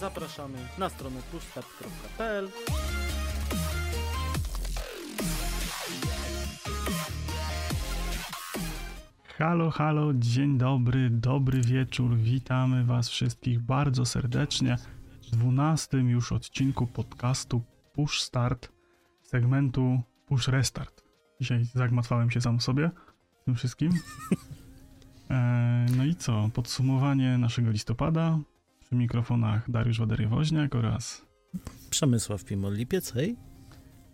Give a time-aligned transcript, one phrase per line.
[0.00, 2.48] Zapraszamy na stronę pushstart.pl
[9.38, 12.16] Halo, halo, dzień dobry, dobry wieczór.
[12.16, 14.76] Witamy Was wszystkich bardzo serdecznie
[15.22, 17.62] w 12 już odcinku podcastu
[17.92, 18.68] Push Start
[19.22, 21.02] segmentu Push Restart.
[21.40, 22.90] Dzisiaj zagmatwałem się sam sobie
[23.44, 23.92] tym wszystkim.
[25.30, 26.50] E, no i co?
[26.54, 28.38] Podsumowanie naszego listopada.
[28.80, 31.22] Przy mikrofonach Dariusz Wadery-Woźniak oraz
[31.90, 33.36] Przemysław Pimol-Lipiec, hej.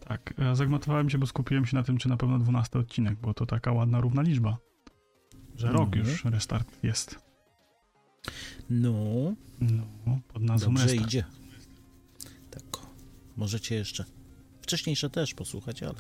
[0.09, 3.35] Tak, ja zagmatowałem się, bo skupiłem się na tym, czy na pewno 12 odcinek, bo
[3.35, 4.57] to taka ładna, równa liczba.
[5.57, 6.07] Że rok Mhm.
[6.07, 7.19] już restart jest.
[8.71, 8.93] No,
[9.61, 11.09] No, pod nazwą dobrze restart.
[11.09, 11.25] idzie.
[12.51, 12.63] Tak,
[13.37, 14.05] możecie jeszcze
[14.63, 15.95] wcześniejsze też posłuchać, ale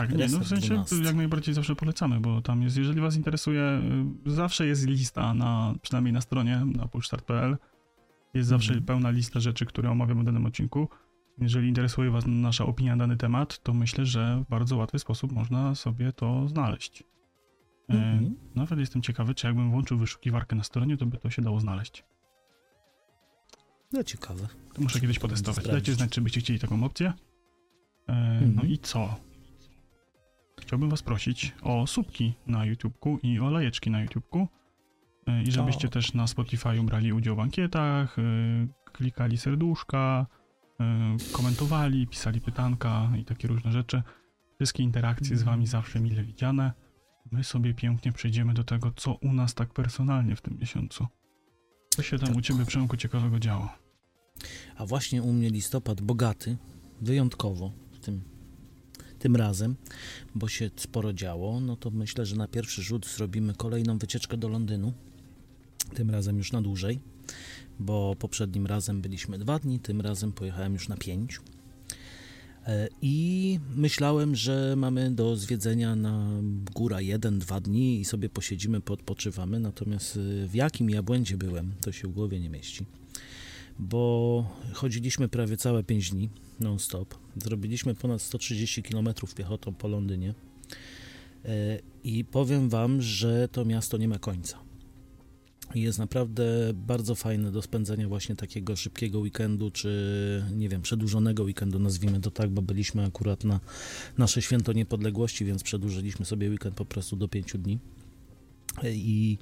[0.00, 0.96] Tak, nie, no w sensie 12.
[0.96, 3.80] jak najbardziej zawsze polecamy, bo tam jest, jeżeli was interesuje,
[4.26, 7.56] y, zawsze jest lista na, przynajmniej na stronie, na pushstart.pl,
[8.34, 8.86] jest zawsze Mhm.
[8.86, 10.88] pełna lista rzeczy, które omawiamy w danym odcinku.
[11.38, 15.32] Jeżeli interesuje was nasza opinia na dany temat, to myślę, że w bardzo łatwy sposób
[15.32, 17.02] można sobie to znaleźć.
[17.90, 18.34] E, Mhm.
[18.54, 22.04] Nawet jestem ciekawy, czy jakbym włączył wyszukiwarkę na stronie, to by to się dało znaleźć.
[23.92, 24.46] no ciekawe.
[24.74, 25.66] To muszę kiedyś potestować.
[25.66, 27.12] Dajcie znać, czy byście chcieli taką opcję.
[28.08, 28.54] E, Mhm.
[28.54, 29.16] No i co?
[30.66, 34.48] Chciałbym was prosić o subki na YouTubeku i o lajeczki na YouTubeku.
[35.26, 35.90] E, I żebyście O.
[35.90, 38.22] też na Spotify brali udział w ankietach, e,
[38.92, 40.26] klikali serduszka,
[40.80, 44.02] e, komentowali, pisali pytanka i takie różne rzeczy.
[44.56, 46.72] Wszystkie interakcje z wami zawsze mile widziane.
[47.32, 51.06] My sobie pięknie przejdziemy do tego, co u nas tak personalnie w tym miesiącu.
[51.88, 52.44] Co się tam u Tak.
[52.44, 53.68] ciebie, Przemku, ciekawego działo?
[54.76, 56.56] A właśnie u mnie listopad bogaty,
[57.00, 57.72] wyjątkowo
[58.02, 58.35] tym,
[59.18, 59.76] tym razem,
[60.34, 64.48] bo się sporo działo, no to myślę, że na pierwszy rzut zrobimy kolejną wycieczkę do
[64.48, 64.92] Londynu.
[65.94, 67.00] Tym razem już na dłużej,
[67.78, 71.40] bo poprzednim razem byliśmy dwa dni, tym razem pojechałem już na pięć.
[72.66, 76.28] E, I myślałem, że mamy do zwiedzenia na
[76.74, 79.60] góra jeden, dwa dni i sobie posiedzimy, podpoczywamy.
[79.60, 82.86] Natomiast y, w jakim ja błędzie byłem, to się w głowie nie mieści
[83.78, 86.28] bo chodziliśmy prawie całe 5 dni
[86.60, 87.14] non-stop.
[87.44, 90.34] Zrobiliśmy ponad 130 km piechotą po Londynie.
[91.44, 94.58] E, I powiem Wam, że to miasto nie ma końca.
[95.74, 96.44] Jest naprawdę
[96.74, 102.30] bardzo fajne do spędzenia właśnie takiego szybkiego weekendu, czy nie wiem, przedłużonego weekendu, nazwijmy to
[102.30, 103.60] tak, bo byliśmy akurat na
[104.18, 107.78] nasze święto niepodległości, więc przedłużyliśmy sobie weekend po prostu do 5 dni.
[108.82, 109.38] E, I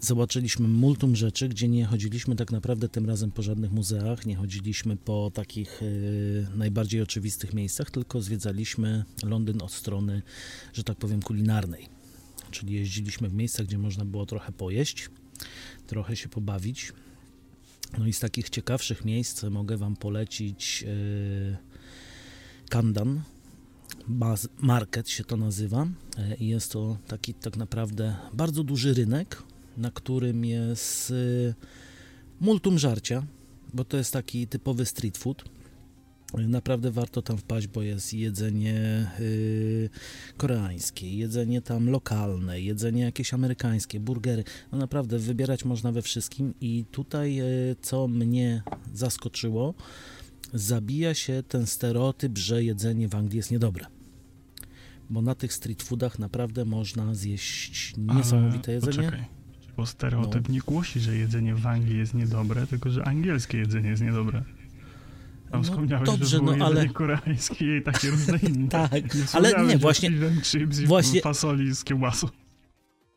[0.00, 4.96] zobaczyliśmy multum rzeczy, gdzie nie chodziliśmy tak naprawdę tym razem po żadnych muzeach, nie chodziliśmy
[4.96, 10.22] po takich y, najbardziej oczywistych miejscach, tylko zwiedzaliśmy Londyn od strony,
[10.72, 11.88] że tak powiem, kulinarnej.
[12.50, 15.10] Czyli jeździliśmy w miejsca, gdzie można było trochę pojeść,
[15.86, 16.92] trochę się pobawić.
[17.98, 21.56] No i z takich ciekawszych miejsc mogę Wam polecić y,
[22.68, 23.22] Kandan.
[24.58, 25.88] Market się to nazywa
[26.38, 29.42] i jest to taki tak naprawdę bardzo duży rynek,
[29.80, 31.54] na którym jest y,
[32.40, 33.26] multum żarcia,
[33.74, 35.44] bo to jest taki typowy street food.
[36.48, 39.90] Naprawdę warto tam wpaść, bo jest jedzenie y,
[40.36, 44.44] koreańskie, jedzenie tam lokalne, jedzenie jakieś amerykańskie, burgery.
[44.72, 48.62] No naprawdę wybierać można we wszystkim i tutaj y, co mnie
[48.94, 49.74] zaskoczyło,
[50.54, 53.86] zabija się ten stereotyp, że jedzenie w Anglii jest niedobre.
[55.10, 58.96] Bo na tych street foodach naprawdę można zjeść niesamowite Ale jedzenie.
[58.96, 59.39] Poczekaj,
[59.76, 60.54] bo stereotyp No.
[60.54, 64.42] nie głosi, że jedzenie w Anglii jest niedobre, tylko że angielskie jedzenie jest niedobre.
[65.50, 68.68] Tam No wspomniałeś, dobrze, że było no ale- koreańskie i takie różne inne.
[68.68, 72.28] Tak, Nie ale nie, właśnie, fish and chips i właśnie- fasoli z kiełbasą.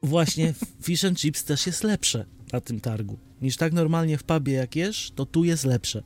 [0.03, 3.17] właśnie fish and chips też jest lepsze na tym targu.
[3.41, 6.03] Niż tak normalnie w pubie jak jesz, to tu jest lepsze.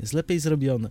[0.00, 0.90] Jest lepiej zrobione.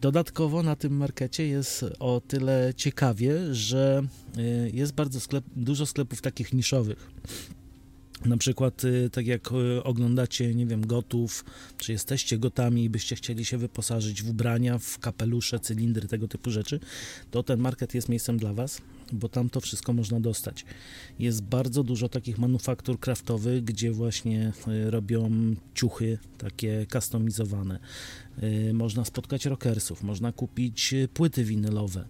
[0.00, 4.02] Dodatkowo na tym markecie jest o tyle ciekawie, że
[4.38, 7.10] y, jest bardzo sklep, dużo sklepów takich niszowych.
[8.24, 11.44] Na przykład, y, tak jak y, oglądacie, nie wiem, gotów,
[11.78, 16.50] czy jesteście gotami i byście chcieli się wyposażyć w ubrania, w kapelusze, cylindry, tego typu
[16.50, 16.80] rzeczy,
[17.30, 18.80] to ten market jest miejscem dla Was,
[19.12, 20.64] bo tam to wszystko można dostać.
[21.18, 25.30] Jest bardzo dużo takich manufaktur kraftowych, gdzie właśnie y, robią
[25.74, 27.78] ciuchy takie customizowane.
[28.42, 32.04] Y, Można spotkać rockersów, można kupić y, płyty winylowe.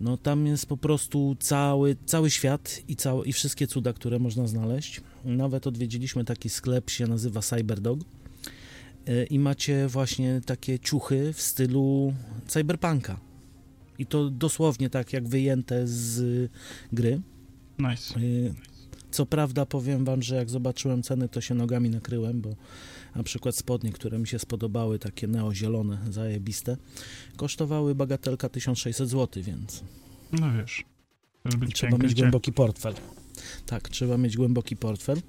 [0.00, 4.46] No tam jest po prostu cały, cały świat i, całe, i wszystkie cuda, które można
[4.46, 5.00] znaleźć.
[5.24, 8.00] Nawet odwiedziliśmy taki sklep, się nazywa Cyberdog
[9.30, 12.14] i macie właśnie takie ciuchy w stylu
[12.46, 13.20] cyberpunka.
[13.98, 16.50] I to dosłownie tak jak wyjęte z
[16.92, 17.20] gry.
[17.78, 18.20] Nice.
[18.20, 18.54] Y,
[19.10, 22.50] Co prawda powiem wam, że jak zobaczyłem ceny, to się nogami nakryłem, bo
[23.14, 26.76] na przykład spodnie, które mi się spodobały, takie neozielone, zajebiste,
[27.36, 29.84] kosztowały bagatelka 1600 zł, więc
[30.32, 30.84] No wiesz,
[31.74, 32.94] trzeba mieć głęboki portfel.
[33.66, 35.22] Tak, trzeba mieć głęboki portfel.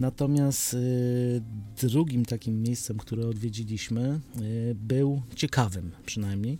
[0.00, 1.42] Natomiast y,
[1.82, 6.58] drugim takim miejscem, które odwiedziliśmy, y, był ciekawym przynajmniej,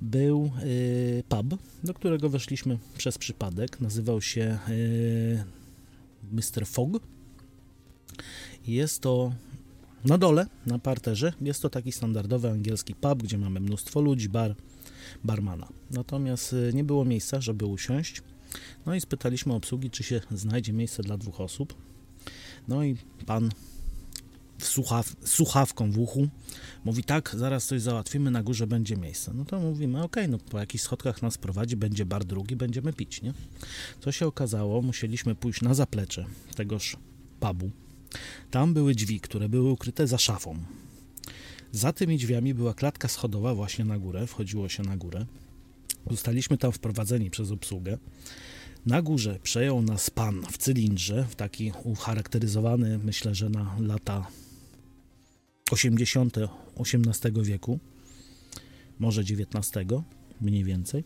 [0.00, 3.80] był y, pub, do którego weszliśmy przez przypadek.
[3.80, 5.44] Nazywał się y,
[6.32, 6.66] Mr.
[6.66, 6.88] Fog.
[8.66, 9.32] Jest to
[10.04, 11.32] na dole, na parterze.
[11.40, 14.54] Jest to taki standardowy angielski pub, gdzie mamy mnóstwo ludzi, bar,
[15.24, 15.68] barmana.
[15.90, 18.22] Natomiast y, nie było miejsca, żeby usiąść.
[18.86, 21.74] No i spytaliśmy obsługi, czy się znajdzie miejsce dla dwóch osób.
[22.68, 22.96] No i
[23.26, 23.50] pan
[24.58, 26.28] słuchaw, słuchawką w uchu
[26.84, 29.32] mówi tak, zaraz coś załatwimy, na górze będzie miejsce.
[29.34, 33.22] No to mówimy, okej, no po jakichś schodkach nas prowadzi, będzie bar drugi, będziemy pić,
[33.22, 33.34] nie?
[34.00, 36.26] Co się okazało, musieliśmy pójść na zaplecze
[36.56, 36.96] tegoż
[37.40, 37.70] pubu.
[38.50, 40.58] Tam były drzwi, które były ukryte za szafą.
[41.72, 45.26] Za tymi drzwiami była klatka schodowa właśnie na górę, wchodziło się na górę.
[46.10, 47.98] Zostaliśmy tam wprowadzeni przez obsługę.
[48.86, 54.26] Na górze przejął nas pan w cylindrze, w taki ucharakteryzowany, myślę, że na lata
[55.70, 56.36] 80.
[56.76, 57.78] XVIII wieku,
[58.98, 59.92] może XIX,
[60.40, 61.04] mniej więcej.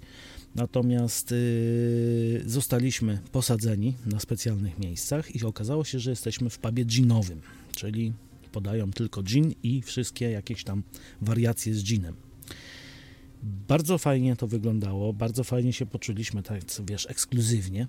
[0.54, 7.40] Natomiast yy, zostaliśmy posadzeni na specjalnych miejscach i okazało się, że jesteśmy w pubie ginowym,
[7.76, 8.12] czyli
[8.52, 10.82] podają tylko gin i wszystkie jakieś tam
[11.20, 12.14] wariacje z ginem.
[13.42, 17.86] Bardzo fajnie to wyglądało, bardzo fajnie się poczuliśmy, tak wiesz, ekskluzywnie.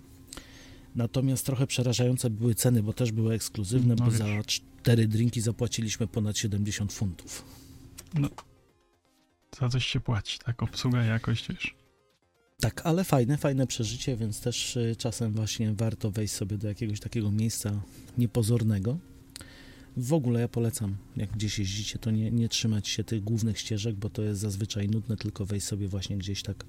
[0.95, 4.19] Natomiast trochę przerażające były ceny, bo też były ekskluzywne, No bo wiesz.
[4.19, 7.45] za cztery drinki zapłaciliśmy ponad 70 funtów.
[9.59, 10.63] Za coś się płaci, tak?
[10.63, 11.75] Obsługa, jakość, wiesz.
[12.59, 16.99] Tak, ale fajne, fajne przeżycie, więc też y, czasem właśnie warto wejść sobie do jakiegoś
[16.99, 17.81] takiego miejsca
[18.17, 18.97] niepozornego.
[19.97, 23.95] W ogóle ja polecam, jak gdzieś jeździcie, to nie, nie trzymać się tych głównych ścieżek,
[23.95, 26.65] bo to jest zazwyczaj nudne, tylko wejść sobie właśnie gdzieś tak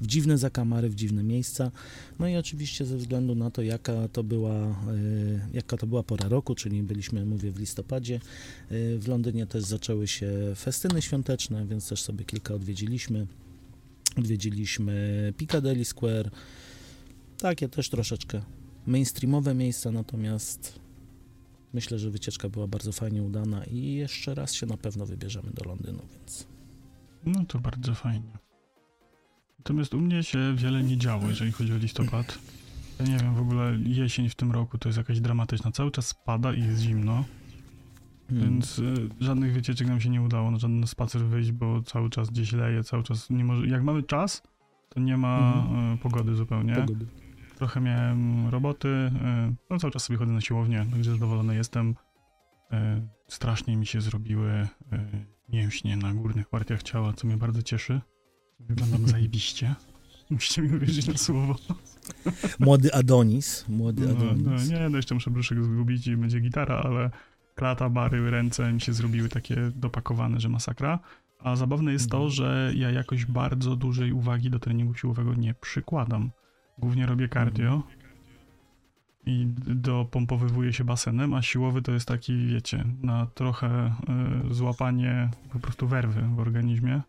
[0.00, 1.70] w dziwne zakamary, w dziwne miejsca.
[2.18, 6.28] No i oczywiście ze względu na to, jaka to była, y, jaka to była pora
[6.28, 8.20] roku, czyli byliśmy, mówię, w listopadzie.
[8.72, 13.26] Y, w Londynie też zaczęły się festyny świąteczne, więc też sobie kilka odwiedziliśmy.
[14.16, 16.30] Odwiedziliśmy Piccadilly Square.
[17.38, 18.42] Takie też troszeczkę
[18.86, 20.79] mainstreamowe miejsca, natomiast
[21.72, 25.64] myślę, że wycieczka była bardzo fajnie udana i jeszcze raz się na pewno wybierzemy do
[25.64, 26.46] Londynu, więc
[27.26, 28.38] No to bardzo fajnie.
[29.58, 32.38] Natomiast u mnie się wiele nie działo, jeżeli chodzi o listopad.
[33.00, 35.72] Ja nie wiem, w ogóle jesień w tym roku to jest jakaś dramatyczna.
[35.72, 37.24] Cały czas spada i jest zimno,
[38.30, 38.50] Hmm.
[38.50, 42.30] więc y, żadnych wycieczek nam się nie udało, na żaden spacer wyjść, bo cały czas
[42.30, 43.66] gdzieś leje, cały czas nie może...
[43.66, 44.42] Jak mamy czas,
[44.88, 45.64] to nie ma
[45.94, 46.74] y, pogody zupełnie.
[46.74, 47.06] pogody.
[47.60, 49.10] Trochę miałem roboty, y,
[49.70, 51.90] no cały czas sobie chodzę na siłownię, także zadowolony jestem.
[52.72, 52.76] Y,
[53.28, 54.66] Strasznie mi się zrobiły y,
[55.48, 58.00] mięśnie na górnych partiach ciała, co mnie bardzo cieszy.
[58.60, 59.74] Wyglądam zajebiście.
[60.30, 61.54] Musicie mi uwierzyć na słowo.
[62.60, 64.70] Młody Adonis, młody No, Adonis.
[64.70, 67.10] no, nie, no jeszcze muszę brzuszek zgubić i będzie gitara, ale
[67.54, 70.98] klata, bary, ręce mi się zrobiły takie dopakowane, że masakra.
[71.38, 72.30] A zabawne jest to, Mhm.
[72.32, 76.30] że ja jakoś bardzo dużej uwagi do treningu siłowego nie przykładam.
[76.80, 77.82] Głównie robię cardio
[79.26, 83.94] i d- dopompowywuję się basenem, a siłowy to jest taki, wiecie, na trochę
[84.50, 87.00] y, złapanie po prostu werwy w organizmie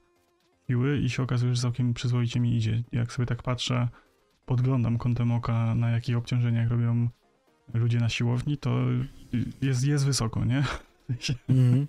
[0.68, 2.84] siły i się okazuje, że całkiem przyzwoicie mi idzie.
[2.92, 3.88] Jak sobie tak patrzę,
[4.46, 7.10] podglądam kątem oka, na jakich obciążeniach robią
[7.74, 8.80] ludzie na siłowni, to
[9.62, 10.64] jest, jest wysoko, nie?
[11.50, 11.88] Mhm.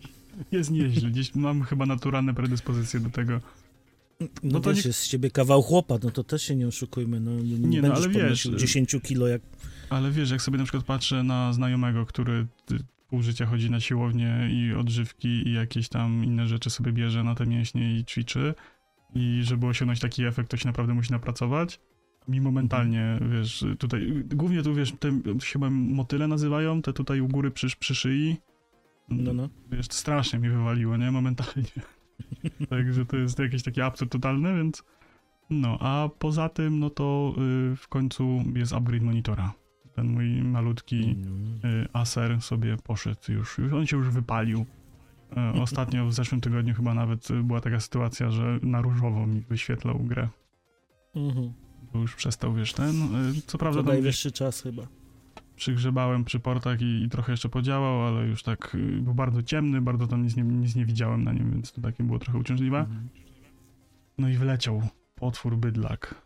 [0.52, 1.10] Jest nieźle.
[1.10, 3.40] Gdzieś mam chyba naturalne predyspozycje do tego.
[4.22, 6.68] No, No to wiesz, nie- jest z ciebie kawał chłopa, no to też się nie
[6.68, 9.42] oszukujmy, no nie, nie, no, wiesz, podnosił 10 kilo jak...
[9.90, 13.80] Ale wiesz, jak sobie na przykład patrzę na znajomego, który y, pół życia chodzi na
[13.80, 18.54] siłownię i odżywki i jakieś tam inne rzeczy sobie bierze na te mięśnie i ćwiczy
[19.14, 21.80] i żeby osiągnąć taki efekt, to się naprawdę musi napracować.
[22.28, 25.10] Mi momentalnie, wiesz, tutaj, głównie tu, wiesz, te
[25.40, 28.36] się chyba motyle nazywają, te tutaj u góry przy, przy szyi.
[29.08, 29.48] No, no.
[29.72, 31.10] Wiesz, strasznie mi wywaliło, nie?
[31.10, 31.68] Momentalnie.
[32.70, 34.82] Także to jest jakiś taki absurd totalny, więc
[35.50, 37.34] no, a poza tym, no to
[37.72, 39.52] y, w końcu jest upgrade monitora.
[39.94, 41.68] Ten mój malutki No.
[41.68, 44.66] y, Acer sobie poszedł już, już on się już wypalił.
[45.36, 49.40] E, Ostatnio w zeszłym tygodniu chyba nawet y, była taka sytuacja, że na różowo mi
[49.40, 50.28] wyświetlał grę.
[51.14, 51.52] Mhm.
[51.92, 52.90] Bo już przestał, wiesz, ten.
[53.30, 54.86] y, Co prawda To najwyższy czas chyba.
[55.56, 59.80] Przygrzebałem przy portach i, i trochę jeszcze podziałał, ale już tak y, był bardzo ciemny,
[59.80, 62.78] bardzo tam nic nie, nic nie widziałem na nim, więc to takie było trochę uciążliwe.
[62.78, 63.08] Mhm.
[64.18, 64.82] No i wleciał
[65.14, 66.22] potwór bydlak.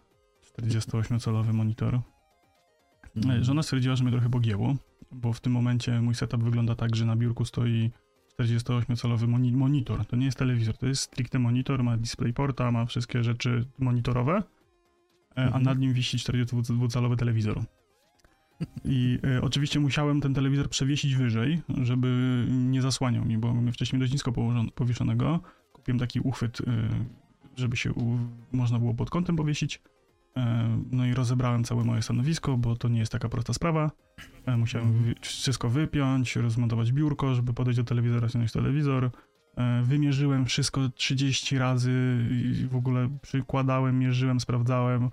[0.58, 2.00] 48-calowy monitor.
[3.16, 3.44] Mhm.
[3.44, 4.76] Żona stwierdziła, że mnie trochę pogięło,
[5.12, 7.90] bo w tym momencie mój setup wygląda tak, że na biurku stoi
[8.40, 10.06] 48-calowy moni monitor.
[10.06, 14.42] To nie jest telewizor, to jest stricte monitor, ma DisplayPorta, ma wszystkie rzeczy monitorowe, e,
[15.36, 15.62] a Mhm.
[15.62, 17.62] nad nim wisi 42-calowy telewizor.
[18.84, 24.00] I e, oczywiście musiałem ten telewizor przewiesić wyżej, żeby nie zasłaniał mi, bo miałem wcześniej
[24.00, 24.32] dość nisko
[24.74, 25.40] powieszonego.
[25.72, 26.64] Kupiłem taki uchwyt, e,
[27.56, 28.18] żeby się u-
[28.52, 29.82] można było pod kątem powiesić.
[30.36, 33.90] E, No i rozebrałem całe moje stanowisko, bo to nie jest taka prosta sprawa.
[34.58, 39.10] Musiałem wy- wszystko wypiąć, rozmontować biurko, żeby podejść do telewizora, ściągnąć telewizor.
[39.82, 41.92] Wymierzyłem wszystko 30 razy
[42.30, 45.10] i w ogóle przykładałem, mierzyłem, sprawdzałem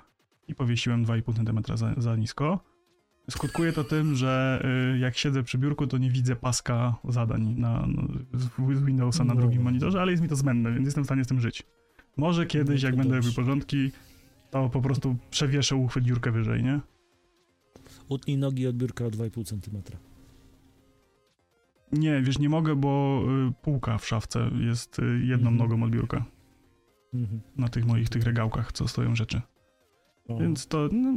[0.47, 2.59] i powiesiłem 2,5 cm za, za nisko.
[3.29, 4.63] Skutkuje to tym, że
[4.95, 8.03] y, jak siedzę przy biurku, to nie widzę paska zadań na, no,
[8.73, 9.39] z Windowsa na No.
[9.41, 11.63] drugim monitorze, ale jest mi to zbędne, więc jestem w stanie z tym żyć.
[12.17, 13.91] Może kiedyś, No jak będę robił porządki,
[14.51, 16.79] to po prostu przewieszę uchwyt dziurkę wyżej, nie?
[18.09, 19.77] Utnij nogi od biurka o 2,5 cm.
[21.91, 25.57] Nie, wiesz, nie mogę, bo y, półka w szafce jest y, jedną Mhm.
[25.57, 26.25] nogą od biurka.
[27.13, 27.41] Mhm.
[27.57, 29.41] Na tych moich tych regałkach, co stoją rzeczy.
[30.27, 30.37] O.
[30.37, 31.13] Więc to no,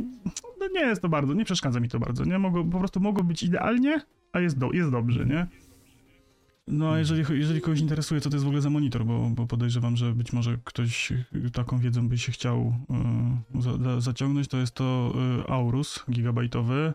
[0.72, 2.24] no nie jest to bardzo, nie przeszkadza mi to bardzo.
[2.24, 4.00] Nie mogło, po prostu mogło być idealnie,
[4.32, 5.46] a jest, do, jest dobrze, nie?
[6.68, 9.46] No a jeżeli, jeżeli kogoś interesuje, co to jest w ogóle za monitor, bo, bo
[9.46, 12.74] podejrzewam, że być może ktoś y, taką wiedzą by się chciał
[13.56, 15.14] y, za, za, zaciągnąć, to jest to
[15.46, 16.94] y, Aorus gigabajtowy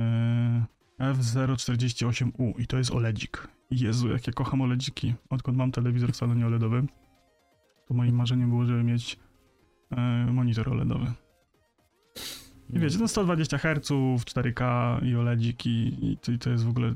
[0.00, 3.48] y, F048U i to jest OLEDzik.
[3.70, 5.14] Jezu, jak ja kocham OLEDziki.
[5.30, 6.88] Odkąd mam telewizor w salonie OLEDowym,
[7.86, 9.18] to moim marzeniem było, żeby mieć
[10.28, 11.25] y, monitor OLEDowy.
[12.70, 13.90] I wiecie, no 120 Hz,
[14.24, 16.94] 4K i OLEDzik i, i, to, i to jest w ogóle y,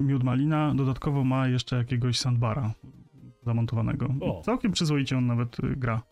[0.00, 0.74] miód malina.
[0.74, 2.72] Dodatkowo ma jeszcze jakiegoś sandbara
[3.42, 4.14] zamontowanego.
[4.20, 4.42] O.
[4.42, 6.02] Całkiem przyzwoicie on nawet y, gra.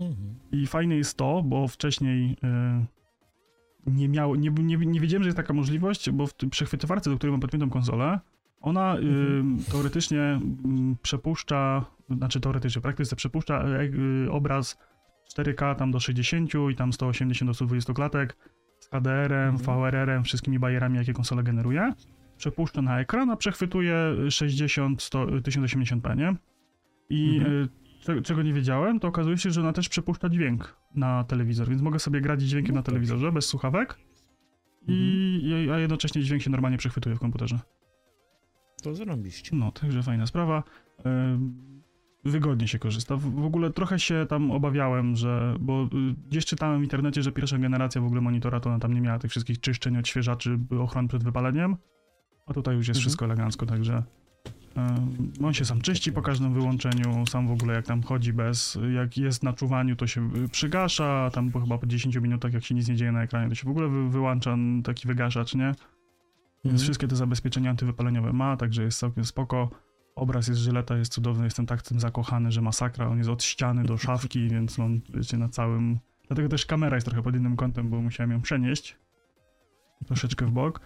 [0.00, 0.34] Mhm.
[0.52, 2.86] I fajne jest to, bo wcześniej y,
[3.86, 7.32] nie miał, nie, nie, nie wiedziałem, że jest taka możliwość, bo w przechwytywarce, do której
[7.32, 8.20] mam podpiętą konsolę,
[8.60, 9.58] ona Mhm.
[9.72, 13.92] teoretycznie mm, przepuszcza, znaczy teoretycznie, w praktyce przepuszcza y,
[14.26, 14.78] y, obraz
[15.38, 18.36] 4K tam do 60 i tam 180 do 120 klatek
[18.78, 19.58] z HDR-em, Mhm.
[19.80, 21.92] VRR-em, wszystkimi bajerami, jakie konsola generuje.
[22.36, 23.96] Przepuszcza na ekran, a przechwytuje
[24.30, 26.34] 60, 100, 1080p, nie?
[27.10, 27.54] I Mhm.
[27.64, 27.68] y,
[28.00, 31.82] cze- czego nie wiedziałem, to okazuje się, że ona też przepuszcza dźwięk na telewizor, więc
[31.82, 32.90] mogę sobie grać dźwiękiem No na dobrze.
[32.92, 33.98] telewizorze bez słuchawek,
[34.88, 37.58] i, a jednocześnie dźwięk się normalnie przechwytuje w komputerze.
[38.82, 39.56] To zarąbiście.
[39.56, 40.62] No, także fajna sprawa.
[42.24, 43.16] Wygodnie się korzysta.
[43.16, 45.56] W, ogóle trochę się tam obawiałem, że.
[45.60, 45.88] Bo y,
[46.28, 49.18] gdzieś czytałem w internecie, że pierwsza generacja w ogóle monitora to ona tam nie miała
[49.18, 51.76] tych wszystkich czyszczeń, odświeżaczy, ochron przed wypaleniem.
[52.46, 53.00] A tutaj już jest Mhm.
[53.02, 54.02] wszystko elegancko, także.
[55.44, 59.16] on się sam czyści po każdym wyłączeniu, sam w ogóle jak tam chodzi bez, jak
[59.16, 62.74] jest na czuwaniu to się y, przygasza, tam po chyba po 10 minutach jak się
[62.74, 65.74] nic nie dzieje na ekranie to się w ogóle wy, wyłącza taki wygaszacz, nie?
[66.64, 66.78] Więc Mhm.
[66.78, 69.70] wszystkie te zabezpieczenia antywypaleniowe ma, także jest całkiem spoko.
[70.14, 73.08] Obraz jest żyleta, jest cudowny, jestem tak tym zakochany, że masakra.
[73.08, 75.98] On jest od ściany do szafki, więc on wiecie, na całym...
[76.28, 78.96] Dlatego też kamera jest trochę pod innym kątem, bo musiałem ją przenieść
[80.06, 80.80] troszeczkę w bok.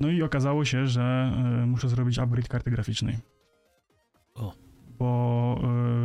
[0.00, 3.18] No i okazało się, że y, muszę zrobić upgrade karty graficznej.
[4.34, 4.54] O.
[4.98, 5.60] Bo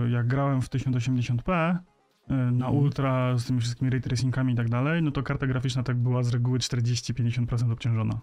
[0.05, 2.75] y, jak grałem w 1080p y, na Mhm.
[2.75, 6.24] ultra z tymi wszystkimi ray tracingami i tak dalej, no to karta graficzna tak była
[6.24, 8.19] z reguły 40-50% obciążona.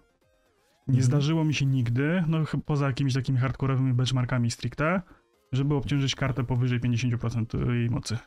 [0.87, 1.03] Nie Mhm.
[1.05, 5.03] zdarzyło mi się nigdy, no poza jakimiś takimi hardkorowymi benchmarkami stricte,
[5.53, 8.19] żeby obciążyć kartę powyżej 50% jej mocy.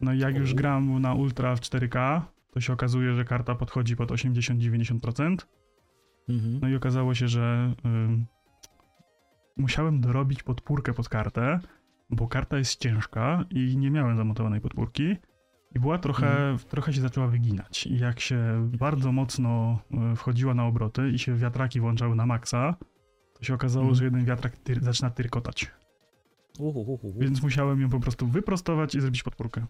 [0.00, 2.20] No i jak już gram na ultra w 4K,
[2.50, 5.46] to się okazuje, że karta podchodzi pod 80-90%.
[6.28, 6.58] Mhm.
[6.62, 8.26] No i okazało się, że ym,
[9.56, 11.60] musiałem dorobić podpórkę pod kartę,
[12.10, 15.16] bo karta jest ciężka i nie miałem zamontowanej podpórki.
[15.74, 17.86] I była trochę, trochę się zaczęła wyginać.
[17.86, 19.78] I jak się bardzo mocno
[20.12, 22.76] y, wchodziła na obroty i się wiatraki włączały na maksa,
[23.34, 23.94] to się okazało, Mhm.
[23.98, 25.70] że jeden wiatrak tyr, zaczyna tyrkotać.
[26.58, 27.14] Uhu, uhu, uhu.
[27.18, 29.66] Więc musiałem ją po prostu wyprostować i zrobić podpórkę.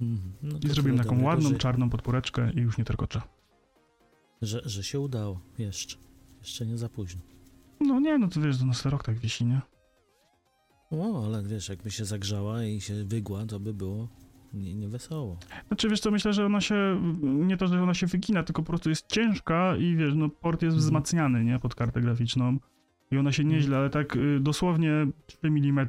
[0.00, 0.32] Mhm.
[0.42, 3.20] No I zrobiłem taką dobrego, ładną, że, czarną podpóreczkę i już nie tyrkocze.
[4.42, 5.40] że, że się udało.
[5.58, 5.96] Jeszcze.
[6.38, 7.20] Jeszcze nie za późno.
[7.80, 9.60] No nie, no to wiesz, to na sterok tak wisi, nie?
[10.90, 14.08] O, ale wiesz, jakby się zagrzała i się wygła, to by było
[14.52, 15.38] nie, nie wesoło.
[15.68, 18.66] Znaczy wiesz co, myślę, że ona się, nie to, że ona się wygina, tylko po
[18.66, 20.86] prostu jest ciężka i wiesz, no port jest Mhm.
[20.86, 22.58] wzmacniany, nie, pod kartę graficzną.
[23.10, 24.92] I ona się nieźle, ale tak y, dosłownie
[25.26, 25.88] 3 mm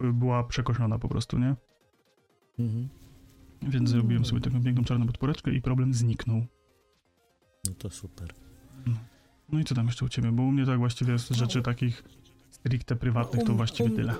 [0.00, 1.54] była przekoszona po prostu, nie?
[2.58, 2.88] Mhm.
[3.62, 6.46] Więc zrobiłem sobie taką piękną czarną podporeczkę i problem zniknął.
[7.66, 8.34] No to super.
[9.52, 10.32] No i co tam jeszcze u ciebie?
[10.32, 12.04] Bo u mnie tak właściwie z rzeczy takich
[12.50, 14.14] stricte prywatnych to właściwie tyle.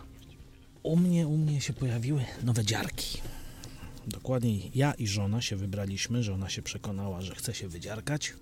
[0.82, 3.20] U mnie, u mnie się pojawiły nowe dziarki.
[4.06, 8.32] Dokładniej ja i żona się wybraliśmy, żona się przekonała, że chce się wydziarkać,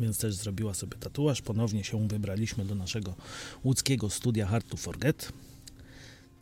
[0.00, 1.42] więc też zrobiła sobie tatuaż.
[1.42, 3.14] Ponownie się wybraliśmy do naszego
[3.64, 5.32] łódzkiego studia Hard to Forget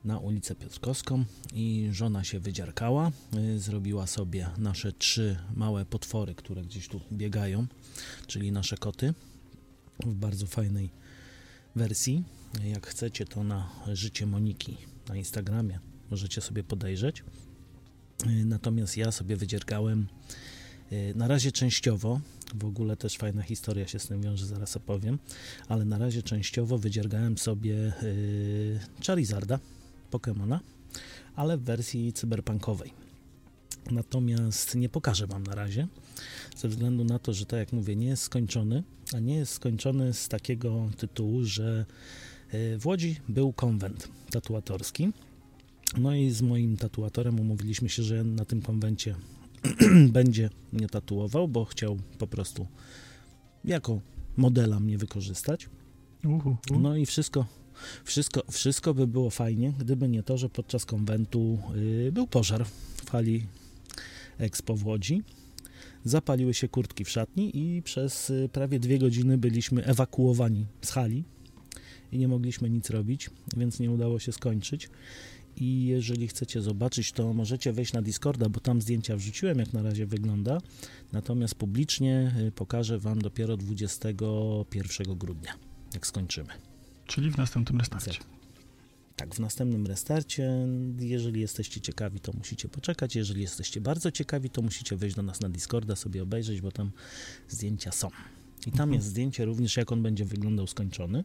[0.05, 1.25] na ulicę Piotrkowską
[1.55, 3.11] i żona się wydziarkała,
[3.55, 7.67] y, zrobiła sobie nasze trzy małe potwory, które gdzieś tu biegają,
[8.27, 9.15] czyli nasze koty
[10.07, 10.91] w bardzo fajnej
[11.77, 12.23] wersji.
[12.65, 14.77] Jak chcecie, to na życie Moniki
[15.09, 17.25] na Instagramie możecie sobie podejrzeć.
[18.45, 20.07] Natomiast ja sobie wydziergałem
[20.93, 22.21] y, na razie częściowo,
[22.55, 25.19] w ogóle też fajna historia się z tym wiąże, zaraz opowiem,
[25.69, 29.59] ale na razie częściowo wydziergałem sobie y, Charizarda,
[30.11, 30.61] Pokemona,
[31.37, 32.93] ale w wersji cyberpunkowej.
[33.91, 35.87] Natomiast nie pokażę Wam na razie,
[36.57, 38.83] ze względu na to, że tak jak mówię, nie jest skończony,
[39.15, 41.87] a nie jest skończony z takiego tytułu, że
[42.55, 45.13] y, w Łodzi był konwent tatuatorski.
[45.99, 49.15] No i z moim tatuatorem umówiliśmy się, że na tym konwencie
[50.13, 52.67] będzie mnie tatuował, bo chciał po prostu
[53.65, 54.01] jako
[54.37, 55.69] modela mnie wykorzystać.
[56.81, 57.47] No i wszystko,
[58.05, 62.65] wszystko, wszystko by było fajnie, gdyby nie to, że podczas konwentu y, był pożar
[63.05, 63.47] w hali
[64.39, 65.23] Expo w Łodzi.
[66.05, 71.25] Zapaliły się kurtki w szatni i przez y, prawie dwie godziny byliśmy ewakuowani z hali
[72.13, 74.89] i nie mogliśmy nic robić, więc nie udało się skończyć.
[75.57, 79.83] I jeżeli chcecie zobaczyć, to możecie wejść na Discorda, bo tam zdjęcia wrzuciłem, jak na
[79.83, 80.59] razie wygląda.
[81.13, 85.55] Natomiast publicznie y, pokażę Wam dopiero 21 grudnia,
[85.95, 86.49] jak skończymy.
[87.07, 88.21] Czyli w następnym restarcie.
[89.17, 90.67] Tak, w następnym restarcie,
[90.99, 93.17] jeżeli jesteście ciekawi, to musicie poczekać.
[93.17, 96.91] Jeżeli jesteście bardzo ciekawi, to musicie wejść do nas na Discorda, sobie obejrzeć, bo tam
[97.49, 98.09] zdjęcia są.
[98.67, 98.93] I tam Mhm.
[98.95, 101.25] jest zdjęcie również, jak on będzie wyglądał skończony.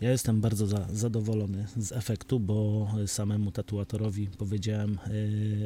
[0.00, 4.98] Ja jestem bardzo za, zadowolony z efektu, bo samemu tatuatorowi powiedziałem,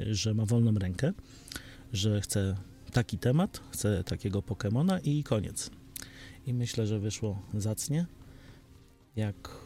[0.04, 1.12] yy, że ma wolną rękę,
[1.92, 2.56] że chce
[2.92, 5.70] taki temat, chce takiego Pokemona i koniec.
[6.46, 8.06] I myślę, że wyszło zacnie.
[9.16, 9.62] Jak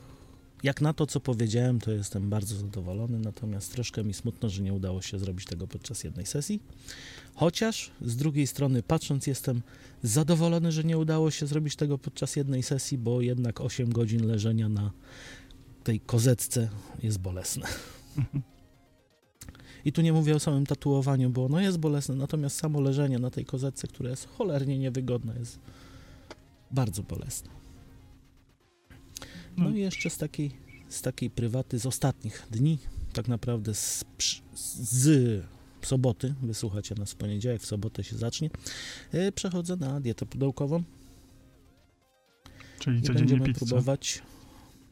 [0.62, 4.72] jak na to, co powiedziałem, to jestem bardzo zadowolony, natomiast troszkę mi smutno, że nie
[4.72, 6.60] udało się zrobić tego podczas jednej sesji.
[7.36, 9.62] Chociaż z drugiej strony, patrząc, jestem
[10.02, 14.68] zadowolony, że nie udało się zrobić tego podczas jednej sesji, bo jednak 8 godzin leżenia
[14.68, 14.90] na
[15.84, 16.68] tej kozetce
[17.02, 17.66] jest bolesne.
[19.84, 23.30] I tu nie mówię o samym tatuowaniu, bo ono jest bolesne, natomiast samo leżenie na
[23.30, 25.58] tej kozetce, która jest cholernie niewygodna, jest
[26.70, 27.50] bardzo bolesne.
[29.56, 30.50] No i jeszcze z takiej,
[30.88, 32.78] z takiej prywaty z ostatnich dni,
[33.12, 34.04] tak naprawdę z,
[34.54, 35.46] z
[35.86, 38.50] soboty, wysłuchacie nas w poniedziałek, w sobotę się zacznie,
[39.12, 40.82] e, przechodzę na dietę pudełkową
[42.78, 43.66] Czyli i codziennie będziemy pizza.
[43.66, 44.22] próbować,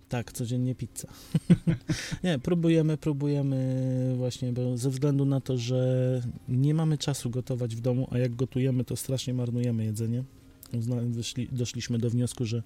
[0.09, 1.09] tak, codziennie pizza.
[2.25, 7.81] nie, próbujemy, próbujemy właśnie, bo ze względu na to, że nie mamy czasu gotować w
[7.81, 10.25] domu, a jak gotujemy, to strasznie marnujemy jedzenie.
[11.11, 12.63] Wyszli, doszliśmy do wniosku, że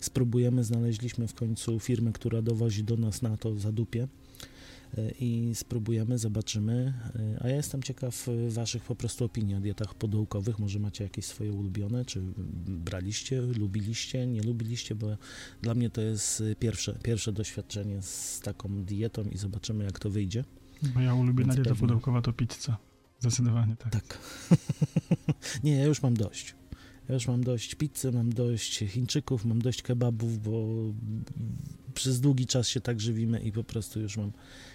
[0.00, 4.08] spróbujemy, znaleźliśmy w końcu firmę, która dowozi do nas na to zadupie
[5.20, 6.94] i spróbujemy, zobaczymy.
[7.36, 10.58] E, A ja jestem ciekaw e, Waszych po prostu opinii o dietach podółkowych.
[10.58, 12.20] Może macie jakieś swoje ulubione, czy
[12.66, 15.06] braliście, lubiliście, nie lubiliście, bo
[15.62, 20.10] dla mnie to jest e, pierwsze, pierwsze doświadczenie z taką dietą i zobaczymy, jak to
[20.10, 20.44] wyjdzie.
[20.94, 21.80] Moja ulubiona Więc dieta pewnie.
[21.80, 22.76] pudełkowa to pizza.
[23.20, 23.92] Zdecydowanie tak.
[23.92, 24.18] Tak.
[25.64, 26.54] nie, ja już mam dość.
[27.08, 30.66] Ja już mam dość pizzy, mam dość Chińczyków, mam dość kebabów, bo
[31.94, 34.32] przez długi czas się tak żywimy i po prostu już mam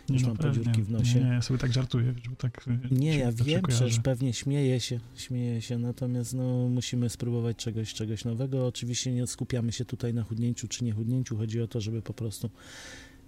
[0.09, 0.51] Już no mam pewnie.
[0.51, 1.19] podziurki w nosie.
[1.19, 4.33] Nie, nie, ja sobie tak żartuję, bo tak y, Nie, ja zawsze wiem, przecież pewnie
[4.33, 8.67] śmieję się, śmieję się, natomiast no, musimy spróbować czegoś, czegoś nowego.
[8.67, 11.37] Oczywiście nie skupiamy się tutaj na chudnięciu czy nie chudnięciu.
[11.37, 12.49] Chodzi o to, żeby po prostu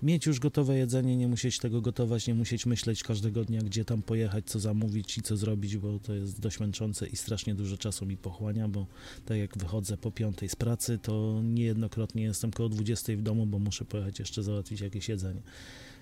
[0.03, 4.01] mieć już gotowe jedzenie, nie musieć tego gotować, nie musieć myśleć każdego dnia, gdzie tam
[4.01, 8.05] pojechać, co zamówić i co zrobić, bo to jest dość męczące i strasznie dużo czasu
[8.05, 8.87] mi pochłania, bo
[9.25, 13.59] tak jak wychodzę po piątej z pracy, to niejednokrotnie jestem koło 20 w domu, bo
[13.59, 15.41] muszę pojechać jeszcze załatwić jakieś jedzenie.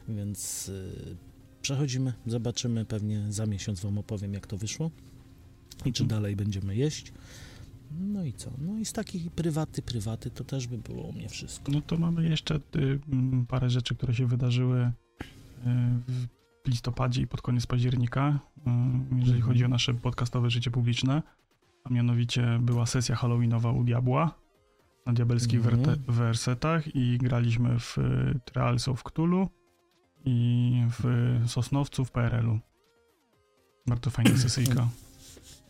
[0.07, 1.15] Więc yy,
[1.61, 4.91] przechodzimy, zobaczymy, pewnie za miesiąc Wam opowiem, jak to wyszło
[5.85, 7.13] i czy dalej będziemy jeść.
[7.99, 8.51] No i co?
[8.57, 11.71] No i z takiej prywaty, prywaty to też by było u mnie wszystko.
[11.71, 14.91] No to mamy jeszcze y, mm, parę rzeczy, które się wydarzyły y,
[16.63, 18.61] w listopadzie i pod koniec października, y,
[19.19, 19.41] jeżeli Mhm.
[19.41, 21.23] chodzi o nasze podcastowe życie publiczne.
[21.83, 24.33] A mianowicie była sesja halloweenowa u Diabła
[25.05, 25.77] na diabelskich Mhm.
[25.83, 29.49] werte- wersetach i graliśmy w y, Trials of Cthulhu
[30.25, 31.03] i w
[31.47, 32.59] Sosnowcu w PRL-u.
[33.87, 34.87] Bardzo fajna sesyjka.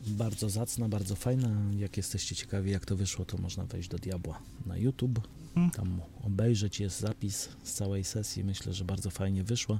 [0.07, 1.49] Bardzo zacna, bardzo fajna.
[1.77, 5.19] Jak jesteście ciekawi, jak to wyszło, to można wejść do Diabła na YouTube.
[5.47, 5.71] Mhm.
[5.71, 8.43] Tam obejrzeć jest zapis z całej sesji.
[8.43, 9.79] Myślę, że bardzo fajnie wyszła.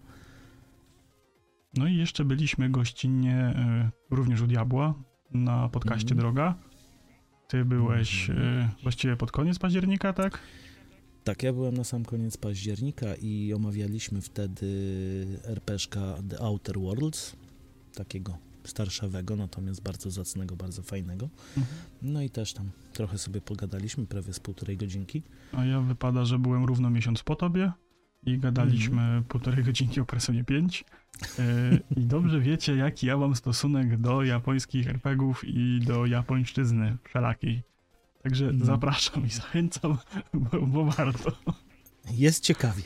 [1.77, 4.93] No i jeszcze byliśmy gościnnie e, również u Diabła
[5.31, 6.19] na podcaście Mhm.
[6.19, 6.55] Droga.
[7.47, 8.47] Ty byłeś Mhm.
[8.61, 10.39] e, właściwie pod koniec października, tak?
[11.23, 14.67] Tak, ja byłem na sam koniec października i omawialiśmy wtedy
[15.43, 17.35] RPszka The Outer Worlds,
[17.95, 21.29] takiego starszawego, natomiast bardzo zacnego, bardzo fajnego.
[22.01, 25.23] No i też tam trochę sobie pogadaliśmy, prawie z półtorej godzinki.
[25.51, 27.71] A ja wypada, że byłem równo miesiąc po tobie
[28.25, 29.23] i gadaliśmy Mhm.
[29.23, 30.85] półtorej godzinki o Personie 5.
[31.39, 37.63] E, I dobrze wiecie, jaki ja mam stosunek do japońskich RPGów i do japońszczyzny wszelakiej.
[38.23, 38.65] Także Mhm.
[38.65, 39.97] zapraszam i zachęcam,
[40.33, 41.31] bo, bo warto.
[42.11, 42.83] Jest ciekawie.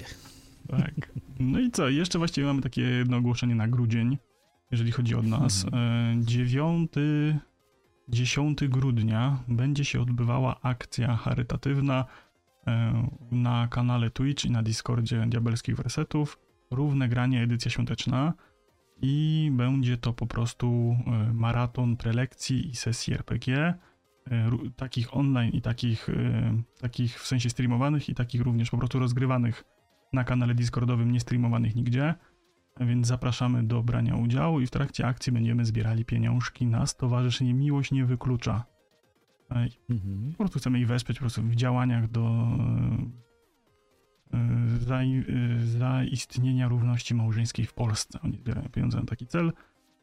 [0.67, 1.11] Tak.
[1.39, 1.89] No i co?
[1.89, 4.17] Jeszcze właściwie mamy takie jedno ogłoszenie na grudzień,
[4.71, 5.65] jeżeli chodzi o nas.
[5.73, 6.91] E, 9,
[8.10, 12.06] 10 grudnia będzie się odbywała akcja charytatywna
[12.67, 16.39] e, na kanale Twitch i na Discordzie Diabelskich Wersetów.
[16.71, 18.34] Równe granie, edycja świąteczna.
[19.01, 23.73] I będzie to po prostu e, maraton prelekcji i sesji RPG.
[24.32, 28.99] e, Takich online i takich, e, takich w sensie streamowanych i takich również po prostu
[28.99, 29.63] rozgrywanych
[30.13, 32.15] na kanale Discordowym, nie streamowanych nigdzie,
[32.79, 37.91] więc zapraszamy do brania udziału i w trakcie akcji będziemy zbierali pieniążki na Stowarzyszenie Miłość
[37.91, 38.65] Nie Wyklucza.
[39.89, 40.31] Mhm.
[40.31, 42.47] Po prostu chcemy ich wesprzeć po prostu w działaniach do
[44.33, 48.19] e, e, e, zaistnienia równości małżeńskiej w Polsce.
[48.23, 49.53] Oni zbierają pieniądze na taki cel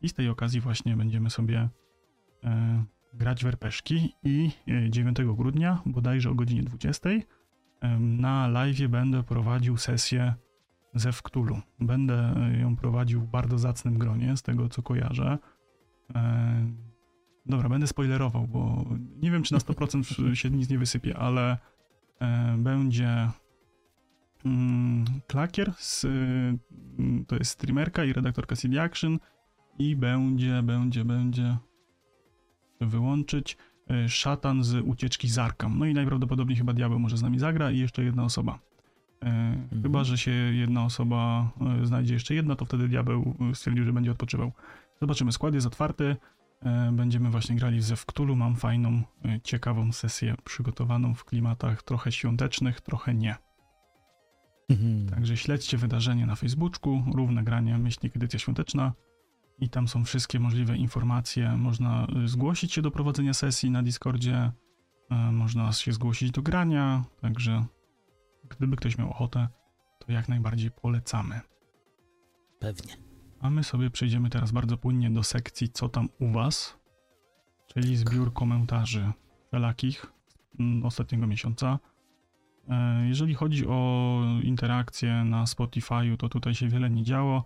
[0.02, 1.68] i z tej okazji właśnie będziemy sobie
[3.14, 7.08] grać w RPszki i e, 9 grudnia, bodajże o godzinie 20
[7.84, 10.34] Em, Na live będę prowadził sesję
[10.94, 11.60] ze Wktulu.
[11.80, 15.38] Będę ją prowadził w bardzo zacnym gronie, z tego co kojarzę.
[16.14, 16.84] E,
[17.46, 18.84] Dobra, będę spoilerował, bo
[19.22, 21.58] nie wiem, czy na 100% się nic nie wysypie, ale
[22.20, 23.30] e, będzie
[24.44, 29.18] mm, Klakier, z, mm, to jest streamerka i redaktorka CD Action
[29.78, 31.56] i będzie, będzie, będzie
[32.80, 33.56] wyłączyć
[33.90, 35.78] e, szatan z ucieczki z Arkham.
[35.78, 38.58] No i najprawdopodobniej chyba diabeł może z nami zagra i jeszcze jedna osoba.
[39.24, 41.50] E, Chyba, że się jedna osoba
[41.82, 44.52] e, znajdzie jeszcze jedna, to wtedy diabeł e, stwierdził, że będzie odpoczywał.
[45.00, 46.16] Zobaczymy, skład jest otwarty.
[46.62, 48.36] E, Będziemy właśnie grali ze Wktulu.
[48.36, 49.02] Mam fajną,
[49.42, 53.36] ciekawą sesję przygotowaną w klimatach trochę świątecznych, trochę nie.
[54.68, 55.08] Mhm.
[55.08, 58.92] Także śledźcie wydarzenie na Facebooku, równe granie, myślnik edycja świąteczna
[59.58, 61.56] i tam są wszystkie możliwe informacje.
[61.56, 64.52] Można zgłosić się do prowadzenia sesji na Discordzie,
[65.32, 67.64] można się zgłosić do grania, także
[68.48, 69.48] gdyby ktoś miał ochotę,
[69.98, 71.40] to jak najbardziej polecamy.
[72.60, 72.96] Pewnie.
[73.40, 76.78] A my sobie przejdziemy teraz bardzo płynnie do sekcji co tam u was,
[77.66, 79.12] czyli zbiór komentarzy
[79.46, 80.06] wszelakich
[80.60, 81.78] mm, ostatniego miesiąca.
[82.68, 87.44] E, Jeżeli chodzi o interakcje na Spotify'u, to tutaj się wiele nie działo.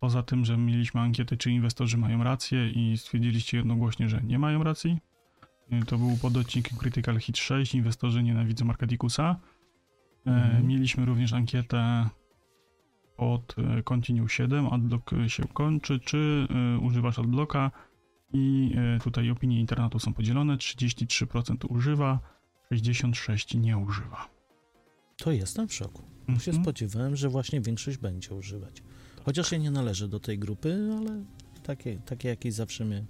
[0.00, 4.62] Poza tym, że mieliśmy ankietę, czy inwestorzy mają rację i stwierdziliście jednogłośnie, że nie mają
[4.62, 4.98] racji.
[5.70, 9.36] E, To był pododcinek Critical Hit 6, inwestorzy nienawidzą Arkadikusa.
[10.26, 10.66] E, Mhm.
[10.66, 12.08] Mieliśmy również ankietę
[13.16, 17.70] od e, Continue 7, adblock się kończy, czy e, używasz adblocka
[18.32, 22.20] i tutaj opinie internetu są podzielone, 33% używa,
[22.72, 24.28] 66% nie używa.
[25.16, 26.02] To jestem w szoku.
[26.28, 26.64] Bo się Mhm.
[26.64, 28.82] spodziewałem, że właśnie większość będzie używać.
[29.24, 31.24] Chociaż ja nie należę do tej grupy, ale
[31.62, 33.06] takie, takie jakiś zawsze miałem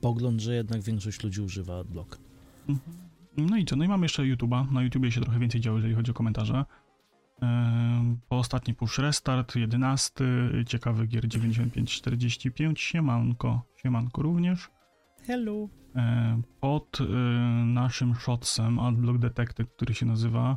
[0.00, 2.18] pogląd, że jednak większość ludzi używa adblock.
[2.68, 2.96] Mhm.
[3.36, 4.72] No i co, no i mamy jeszcze YouTube'a.
[4.72, 6.64] Na YouTubie się trochę więcej działo, jeżeli chodzi o komentarze.
[7.42, 10.24] Ehm, Po ostatni push restart, 11,
[10.66, 14.70] ciekawy gier 9545, siemanko, siemanko również.
[15.26, 15.68] Hello.
[15.96, 17.04] E, Pod e,
[17.64, 20.56] naszym shotsem Adblock Detected, który się nazywa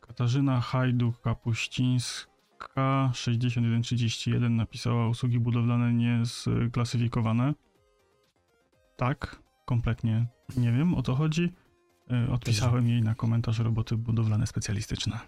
[0.00, 7.54] Katarzyna Hajduk-Kapuścińska 6131 napisała usługi budowlane niesklasyfikowane.
[8.96, 11.52] Tak, kompletnie nie wiem o co chodzi.
[12.10, 15.18] E, Odpisałem jej na komentarz roboty budowlane specjalistyczne.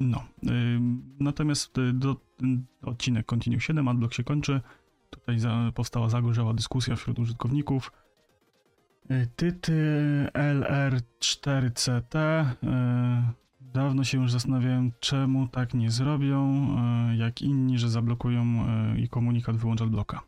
[0.00, 2.16] No, ym, natomiast y, do,
[2.82, 4.60] odcinek Continue 7, Adblock się kończy.
[5.10, 7.92] Tutaj za, powstała zagorzała dyskusja wśród użytkowników.
[9.36, 9.72] Tyty
[10.34, 12.16] LR4CT.
[12.42, 16.68] y, Dawno się już zastanawiałem, czemu tak nie zrobią,
[17.16, 18.44] jak inni, że zablokują
[18.96, 20.27] i komunikat wyłącza bloka.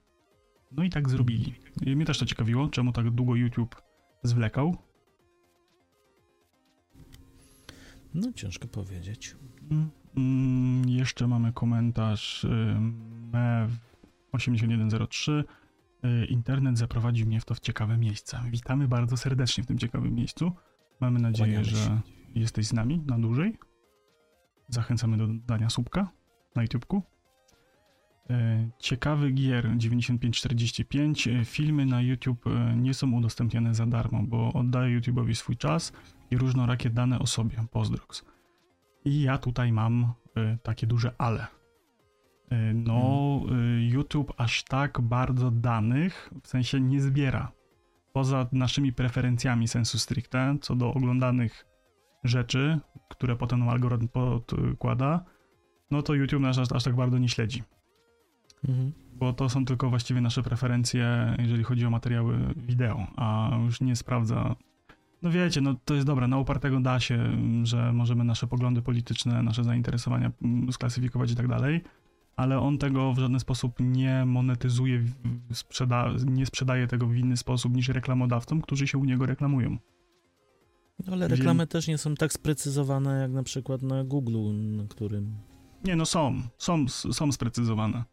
[0.73, 1.55] No i tak zrobili.
[1.87, 3.83] I mnie też to ciekawiło, czemu tak długo YouTube
[4.23, 4.77] zwlekał.
[8.15, 9.37] No ciężko powiedzieć.
[10.17, 12.77] Mm, jeszcze mamy komentarz y,
[14.33, 15.45] MEW8103.
[16.05, 18.41] Y, Internet zaprowadził mnie w to w ciekawe miejsce.
[18.51, 20.53] Witamy bardzo serdecznie w tym ciekawym miejscu.
[21.01, 22.01] Mamy nadzieję, że
[22.35, 23.59] jesteś z nami na dłużej.
[24.69, 26.13] Zachęcamy do dania słupka.
[26.55, 27.03] na YouTubeku.
[28.31, 31.29] E, ciekawy gier 9545.
[31.29, 35.93] E, filmy na YouTube e, nie są udostępniane za darmo, bo oddaję YouTube'owi swój czas
[36.31, 37.57] i różnorakie dane o sobie.
[37.71, 38.25] Pozdrox.
[39.05, 40.13] I ja tutaj mam
[40.63, 41.47] takie duże ale.
[42.75, 43.41] No,
[43.91, 47.53] YouTube aż tak bardzo danych w sensie nie zbiera.
[48.13, 51.67] Poza naszymi preferencjami sensu stricte, co do oglądanych
[52.25, 55.25] rzeczy, które potem algorytm podkłada,
[55.91, 57.63] no to YouTube nas aż, aż tak bardzo nie śledzi.
[58.69, 58.93] Mhm.
[59.15, 63.97] Bo to są tylko właściwie nasze preferencje, jeżeli chodzi o materiały wideo, a już nie
[63.97, 64.57] sprawdza.
[65.23, 67.19] No wiecie, no to jest dobre, na upartego da się,
[67.63, 71.85] że możemy nasze poglądy polityczne, nasze zainteresowania mm, sklasyfikować i tak dalej,
[72.37, 75.05] ale on tego w żaden sposób nie monetyzuje,
[75.53, 79.79] sprzeda nie sprzedaje tego w inny sposób niż reklamodawcom, którzy się u niego reklamują.
[81.07, 85.35] No, ale reklamy też nie są tak sprecyzowane jak na przykład na Google, na którym.
[85.85, 88.05] Nie, no są, są, są sprecyzowane.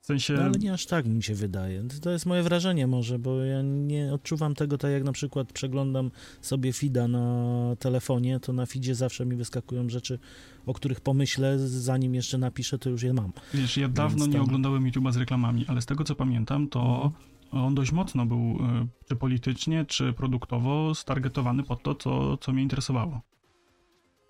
[0.00, 0.34] W sensie...
[0.34, 1.84] No, ale nie aż tak mi się wydaje.
[2.02, 6.10] To jest moje wrażenie może, bo ja nie odczuwam tego tak jak na przykład przeglądam
[6.40, 10.18] sobie feeda na telefonie, to na feedzie zawsze mi wyskakują rzeczy,
[10.66, 13.32] o których pomyślę, zanim jeszcze napiszę, to już je mam.
[13.54, 14.34] Wiesz, ja dawno tam...
[14.34, 17.64] nie oglądałem YouTube'a z reklamami, ale z tego co pamiętam, to mhm.
[17.64, 22.62] on dość mocno był, e, czy politycznie, czy produktowo, stargetowany pod to, co, co mnie
[22.62, 23.20] interesowało.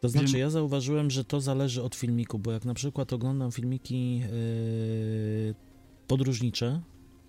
[0.00, 4.18] To znaczy, ja zauważyłem, że to zależy od filmiku, bo jak na przykład oglądam filmiki
[4.18, 5.54] yy,
[6.06, 6.80] podróżnicze,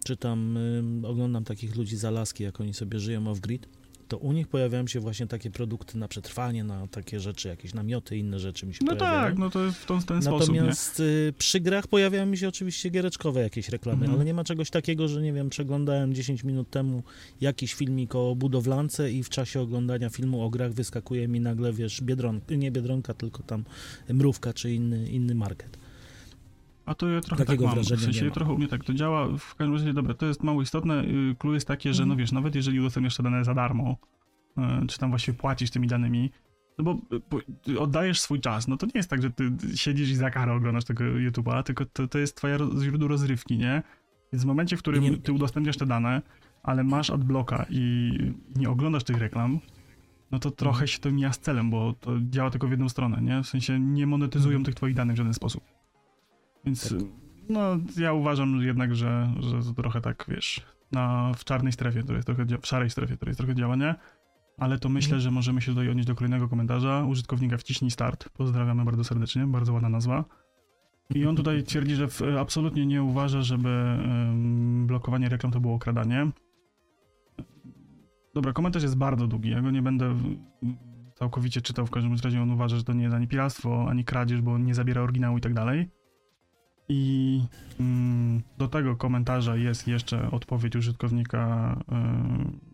[0.05, 0.57] czy tam
[1.01, 3.67] yy, oglądam takich ludzi z Alaski, jak oni sobie żyją off-grid,
[4.11, 8.17] to u nich pojawiają się właśnie takie produkty na przetrwanie, na takie rzeczy, jakieś namioty,
[8.17, 9.21] inne rzeczy mi się no pojawiają.
[9.21, 12.25] No tak, no to jest w ten, ten Natomiast sposób, Natomiast y, przy grach pojawiają
[12.25, 14.15] mi się oczywiście giereczkowe jakieś reklamy, mhm.
[14.15, 17.03] ale nie ma czegoś takiego, że nie wiem, przeglądałem 10 minut temu
[17.41, 22.01] jakiś filmik o budowlance i w czasie oglądania filmu o grach wyskakuje mi nagle, wiesz,
[22.01, 23.63] Biedronka, nie Biedronka, tylko tam
[24.09, 25.80] Mrówka czy inny, inny market.
[26.85, 29.27] A to ja trochę Takiego tak mam, w sensie trochę u mnie tak to działa,
[29.37, 32.19] w każdym razie, dobra, to jest mało istotne, y, clue jest takie, że no mhm.
[32.19, 33.97] wiesz, nawet jeżeli udostępniasz te dane za darmo,
[34.83, 36.31] y, czy tam właśnie płacisz tymi danymi,
[36.77, 36.97] no bo,
[37.29, 37.39] bo
[37.81, 40.85] oddajesz swój czas, no to nie jest tak, że ty siedzisz i za karę oglądasz
[40.85, 43.83] tego YouTube'a, tylko to, to jest twoja źródło rozrywki, nie?
[44.33, 46.21] Więc w momencie, w którym ty udostępniasz te dane,
[46.63, 48.11] ale masz adblocka i
[48.55, 49.59] nie oglądasz tych reklam,
[50.31, 50.87] no to trochę mhm.
[50.87, 53.43] się to mija z celem, bo to działa tylko w jedną stronę, nie?
[53.43, 54.65] W sensie nie monetyzują mhm.
[54.65, 55.63] tych twoich danych w żaden sposób.
[56.65, 56.99] Więc tak.
[57.49, 57.61] no,
[57.97, 62.25] ja uważam jednak, że, że to trochę tak, wiesz, na, w czarnej strefie, to jest
[62.25, 63.95] trochę, w szarej strefie, to jest trochę działanie,
[64.57, 65.21] ale to myślę, mhm.
[65.21, 67.05] że możemy się tutaj odnieść do kolejnego komentarza.
[67.05, 68.29] Użytkownika wciśnij start.
[68.29, 70.25] Pozdrawiamy bardzo serdecznie, bardzo ładna nazwa.
[71.15, 75.73] I on tutaj twierdzi, że w, absolutnie nie uważa, żeby um, blokowanie reklam to było
[75.73, 76.31] okradanie.
[78.33, 80.15] Dobra, komentarz jest bardzo długi, ja go nie będę
[81.15, 84.41] całkowicie czytał, w każdym razie on uważa, że to nie jest ani piractwo, ani kradzież,
[84.41, 85.89] bo nie zabiera oryginału i tak dalej.
[86.93, 87.41] I
[87.79, 92.71] mm, do tego komentarza jest jeszcze odpowiedź użytkownika y,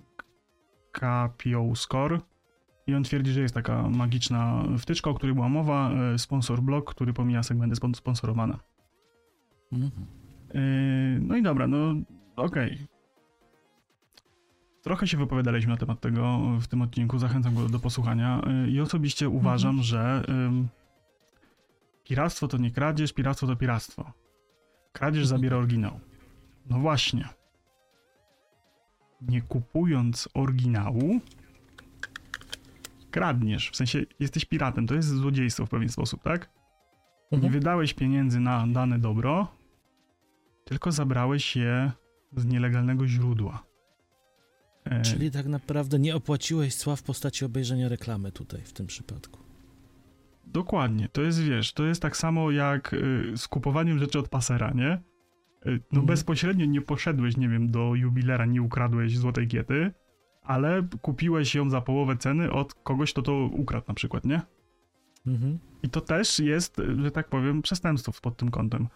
[0.92, 2.20] KPO Score.
[2.88, 6.92] I on twierdzi, że jest taka magiczna wtyczka, o której była mowa, y, sponsor blog,
[6.92, 8.58] który pomija segmenty sponsorowane.
[9.72, 10.06] Mhm.
[10.56, 11.92] Y, no i dobra, no
[12.36, 12.74] okej.
[12.74, 12.88] Okay.
[14.82, 18.42] Trochę się wypowiadaliśmy na temat tego w tym odcinku, zachęcam go do posłuchania.
[18.70, 19.84] I osobiście uważam, mhm.
[19.84, 20.24] że
[22.08, 24.12] Piractwo to nie kradzież, piractwo to piractwo.
[24.94, 25.40] Kradzież mhm.
[25.40, 26.00] zabiera oryginał.
[26.70, 27.30] No właśnie.
[29.22, 31.20] Nie kupując oryginału,
[33.12, 33.70] kradniesz.
[33.72, 36.50] W sensie jesteś piratem, to jest złodziejstwo w pewien sposób, tak?
[37.32, 37.44] Mhm.
[37.44, 39.48] Nie wydałeś pieniędzy na dane dobro,
[40.66, 41.92] tylko zabrałeś je
[42.38, 43.64] z nielegalnego źródła.
[44.86, 45.02] E...
[45.02, 49.47] Czyli tak naprawdę nie opłaciłeś cła w postaci obejrzenia reklamy tutaj w tym przypadku.
[50.54, 54.72] Dokładnie, to jest, wiesz, to jest tak samo jak y, z kupowaniem rzeczy od pasera,
[54.72, 54.94] nie?
[54.94, 55.00] Y,
[55.66, 56.06] no mhm.
[56.06, 59.92] bezpośrednio nie poszedłeś, nie wiem, do jubilera, nie ukradłeś złotej giety,
[60.44, 64.42] ale kupiłeś ją za połowę ceny od kogoś, kto to ukradł na przykład, nie?
[65.28, 65.60] Mhm.
[65.84, 68.88] I to też jest, że tak powiem, przestępstwo pod tym kątem.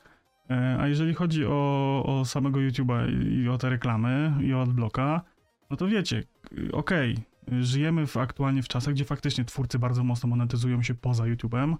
[0.50, 5.22] E, a jeżeli chodzi o, o samego YouTube'a i o te reklamy i o adblocka,
[5.70, 6.24] no to wiecie,
[6.72, 11.24] okej, okay, żyjemy w, aktualnie w czasach, gdzie faktycznie twórcy bardzo mocno monetyzują się poza
[11.24, 11.76] YouTube'em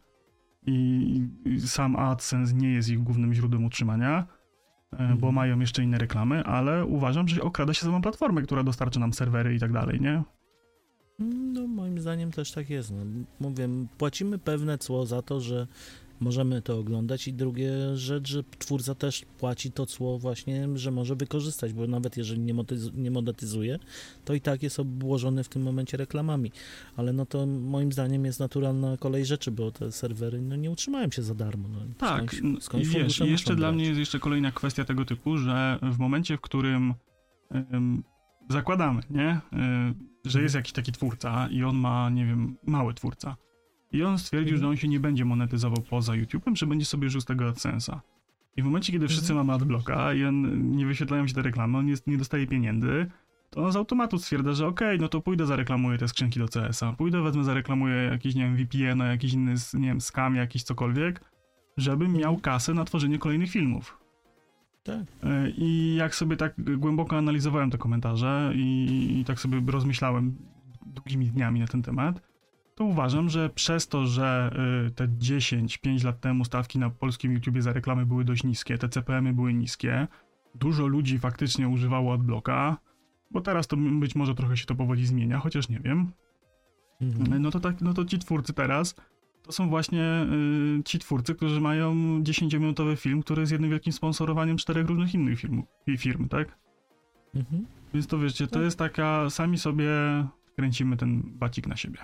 [0.66, 4.28] i, i sam AdSense nie jest ich głównym źródłem utrzymania,
[4.92, 5.18] mm.
[5.18, 9.14] bo mają jeszcze inne reklamy, ale uważam, że okrada się samą platformę, która dostarcza nam
[9.14, 10.24] serwery i tak dalej, nie?
[11.54, 12.92] No moim zdaniem też tak jest.
[12.92, 15.68] No, mówię, płacimy pewne cło za to, że
[16.22, 21.16] możemy to oglądać i drugie rzecz, że twórca też płaci to cło właśnie, że może
[21.16, 22.40] wykorzystać, bo nawet jeżeli
[22.96, 23.80] nie, monetyzuje,
[24.26, 26.52] to i tak jest obłożony w tym momencie reklamami,
[26.96, 31.12] ale no to moim zdaniem jest naturalna kolej rzeczy, bo te serwery no, nie utrzymają
[31.12, 31.68] się za darmo.
[31.68, 33.76] No, Tak, skądś, skądś wiesz, jeszcze dla brać.
[33.76, 36.94] mnie jest jeszcze kolejna kwestia tego typu, że w momencie, w którym
[38.50, 39.94] zakładamy, nie, e,
[40.26, 43.36] że jest jakiś taki twórca i on ma, nie wiem, mały twórca
[43.92, 44.62] i on stwierdził, Mhm.
[44.62, 48.00] że on się nie będzie monetyzował poza YouTube'em, że będzie sobie żył z tego AdSense'a.
[48.58, 49.48] I w momencie, kiedy wszyscy Mhm.
[49.48, 53.06] mamy adblocka i on, nie wyświetlają się te reklamy, on jest, nie dostaje pieniędzy,
[53.50, 56.94] to on z automatu stwierdza, że okej, no to pójdę zareklamuję te skrzynki do CS-a,
[56.94, 61.22] pójdę wezmę zareklamuję jakiś, nie wiem, VPN, jakiś inny, nie wiem, scam, jakiś cokolwiek,
[61.78, 63.98] żebym miał kasę na tworzenie kolejnych filmów.
[64.84, 65.02] Tak.
[65.24, 70.36] E, I jak sobie tak głęboko analizowałem te komentarze i, i tak sobie rozmyślałem
[70.86, 72.22] długimi dniami na ten temat,
[72.82, 74.52] to uważam, że przez to, że
[74.88, 78.90] y, te 10-5 lat temu stawki na polskim YouTubie za reklamy były dość niskie, te
[78.90, 80.08] CPM-y były niskie,
[80.56, 82.78] dużo ludzi faktycznie używało adblocka,
[83.32, 86.12] bo teraz to być może trochę się to powoli zmienia, chociaż nie wiem,
[87.02, 87.42] Mhm.
[87.42, 88.96] no to, tak, no to ci twórcy teraz
[89.44, 90.26] to są właśnie
[90.80, 95.42] y, ci twórcy, którzy mają 10-minutowy film, który jest jednym wielkim sponsorowaniem czterech różnych innych
[95.88, 96.58] i firm, tak?
[97.36, 97.66] Mhm.
[97.94, 98.64] Więc to wiecie, to Tak.
[98.64, 99.90] jest taka, sami sobie
[100.56, 101.98] kręcimy ten bacik na siebie.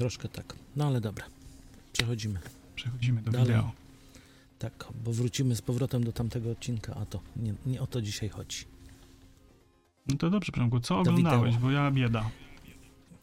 [0.00, 0.54] Troszkę tak.
[0.76, 1.24] No ale dobra.
[1.92, 2.38] Przechodzimy.
[2.74, 3.46] Przechodzimy do Dalej.
[3.46, 3.72] wideo.
[4.58, 8.28] Tak, bo wrócimy z powrotem do tamtego odcinka, a to nie, nie o to dzisiaj
[8.28, 8.64] chodzi.
[10.08, 11.54] No to dobrze, Przemku, co To oglądałeś?
[11.54, 11.60] wideo.
[11.66, 12.30] Bo ja bieda.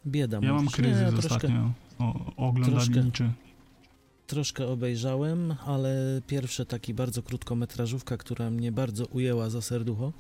[0.08, 3.30] Bieda Ja mam kryzys nie, troszkę, ostatnio o, oglądalniczy.
[4.28, 10.14] troszkę obejrzałem, ale pierwsze taki bardzo krótkometrażówka, która mnie bardzo ujęła za serducho,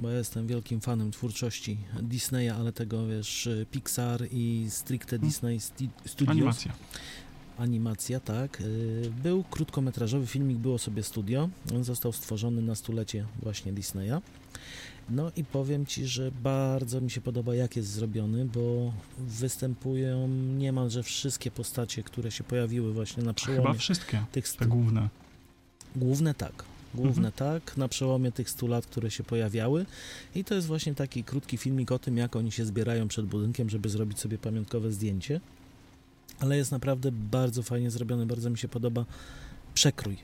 [0.00, 5.28] bo ja jestem wielkim fanem twórczości Disneya, ale tego wiesz, Pixar i stricte Hmm.
[5.28, 5.60] Disney
[6.06, 6.28] Studios.
[6.36, 6.72] Animacja.
[7.58, 8.60] Animacja, tak.
[8.60, 11.48] Y, Był krótkometrażowy filmik, było sobie studio.
[11.74, 14.20] On został stworzony na stulecie właśnie Disneya.
[15.10, 21.02] No i powiem Ci, że bardzo mi się podoba, jak jest zrobiony, bo występują niemalże
[21.02, 25.08] wszystkie postacie, które się pojawiły właśnie na Chyba przełomie wszystkie, tych te główne.
[25.96, 26.64] Główne tak.
[26.94, 29.86] Główne tak, na przełomie tych 100 lat, które się pojawiały.
[30.34, 33.70] I to jest właśnie taki krótki filmik o tym, jak oni się zbierają przed budynkiem,
[33.70, 35.40] żeby zrobić sobie pamiątkowe zdjęcie.
[36.40, 39.04] Ale jest naprawdę bardzo fajnie zrobiony, bardzo mi się podoba
[39.74, 40.16] przekrój.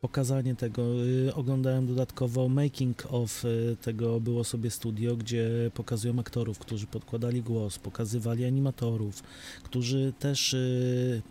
[0.00, 0.82] Pokazanie tego.
[1.28, 7.42] y, Oglądałem dodatkowo making of y, tego było sobie studio, gdzie pokazują aktorów, którzy podkładali
[7.42, 9.22] głos, pokazywali animatorów,
[9.62, 11.22] którzy też y,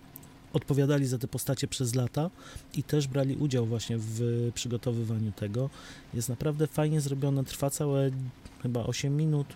[0.53, 2.29] odpowiadali za te postacie przez lata
[2.73, 5.69] i też brali udział właśnie w przygotowywaniu tego.
[6.13, 8.11] Jest naprawdę fajnie zrobione, trwa całe
[8.63, 9.47] chyba 8 minut,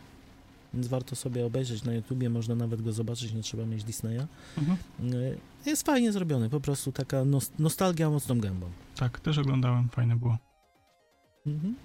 [0.74, 4.26] więc warto sobie obejrzeć na YouTubie, można nawet go zobaczyć, nie trzeba mieć Disneya.
[4.58, 4.78] Mhm.
[5.14, 8.70] Y, Jest fajnie zrobiony, po prostu taka nos- nostalgia mocną gębą.
[8.96, 10.38] Tak, też oglądałem, fajne było.
[11.48, 11.76] Mhm.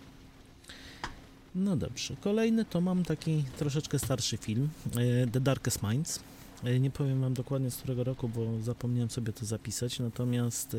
[1.55, 2.17] No dobrze.
[2.21, 6.21] Kolejny to mam taki troszeczkę starszy film, e, The Darkest Minds.
[6.65, 10.79] E, Nie powiem wam dokładnie z którego roku, bo zapomniałem sobie to zapisać, natomiast e,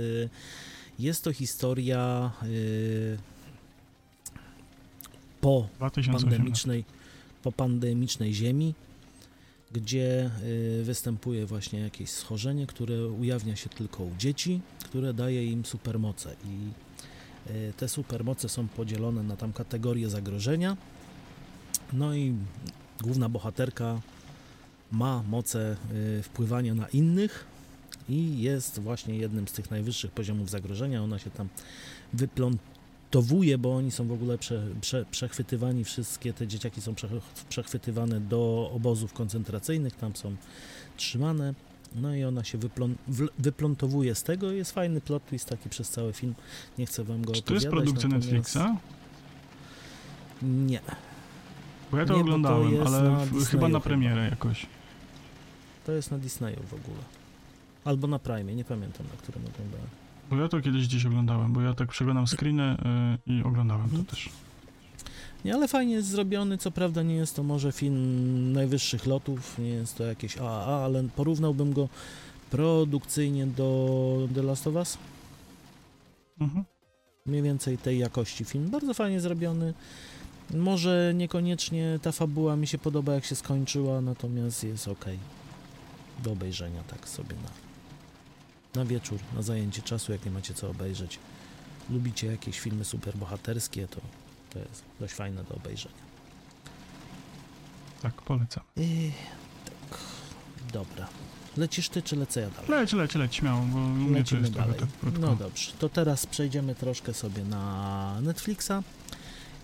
[0.99, 2.47] jest to historia e,
[5.41, 6.29] po 2018.
[6.29, 6.85] pandemicznej,
[7.43, 8.73] po pandemicznej ziemi,
[9.71, 10.31] gdzie
[10.83, 16.71] występuje właśnie jakieś schorzenie, które ujawnia się tylko u dzieci, które daje im supermoce i
[17.77, 20.77] te supermoce są podzielone na tam kategorie zagrożenia.
[21.93, 22.33] No i
[23.01, 24.01] główna bohaterka
[24.91, 25.75] ma moce
[26.19, 27.45] y, wpływania na innych
[28.09, 31.03] i jest właśnie jednym z tych najwyższych poziomów zagrożenia.
[31.03, 31.47] Ona się tam
[32.13, 37.07] wyplątowuje, bo oni są w ogóle prze, prze, przechwytywani, wszystkie te dzieciaki są prze,
[37.49, 40.35] przechwytywane do obozów koncentracyjnych, tam są
[40.97, 41.53] trzymane.
[41.95, 42.95] No i ona się wyplon,
[43.39, 44.51] wyplątowuje z tego.
[44.51, 46.35] Jest fajny plot twist taki przez cały film.
[46.77, 48.77] Nie chcę wam go Czy to jest produkcja natomiast- Netflixa?
[50.41, 50.79] Nie.
[51.91, 54.65] Bo ja to Nie, to oglądałem, jest ale na chyba na premierę jakoś.
[55.85, 57.03] To jest na Disneyu w ogóle.
[57.85, 59.87] Albo na Prime, nie pamiętam na którym oglądałem.
[60.29, 62.77] Bo ja to kiedyś gdzieś oglądałem, bo ja tak przeglądam screeny
[63.27, 64.05] y, i oglądałem Mhm.
[64.05, 64.29] to też.
[65.45, 66.57] Nie, ale fajnie jest zrobiony.
[66.57, 71.03] Co prawda nie jest to może film najwyższych lotów, nie jest to jakieś AAA, ale
[71.15, 71.89] porównałbym go
[72.49, 74.97] produkcyjnie do The Last of Us.
[76.41, 76.65] Mhm.
[77.25, 78.69] Mniej więcej tej jakości film.
[78.69, 79.73] Bardzo fajnie zrobiony.
[80.53, 85.05] Może niekoniecznie ta fabuła mi się podoba, jak się skończyła, natomiast jest ok.
[86.23, 91.19] Do obejrzenia, tak sobie na, na wieczór, na zajęcie czasu, jak nie macie co obejrzeć.
[91.89, 94.01] Lubicie jakieś filmy superbohaterskie, to,
[94.49, 96.11] to jest dość fajne do obejrzenia.
[98.01, 98.63] Tak, polecam.
[98.77, 99.13] Ech,
[99.65, 99.99] tak,
[100.73, 101.07] dobra.
[101.57, 102.69] Lecisz ty, czy lecę ja dalej?
[102.69, 104.79] Leć, leć, leć, śmiało, bo u mnie to jest dalej.
[104.79, 104.89] tak.
[105.19, 108.71] No dobrze, to teraz przejdziemy troszkę sobie na Netflixa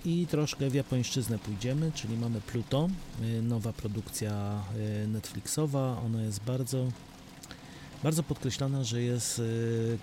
[0.06, 2.90] i troszkę w japońszczyznę pójdziemy, czyli mamy Pluto,
[3.22, 4.64] y, nowa produkcja
[5.04, 6.02] y, Netflixowa.
[6.06, 6.92] Ona jest bardzo,
[8.04, 9.98] bardzo podkreślana, że jest y,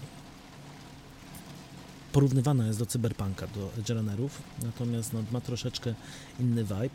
[2.13, 5.95] porównywana jest do Cyberpunka, do Edgerunerów, natomiast no, ma troszeczkę
[6.41, 6.89] inny vibe.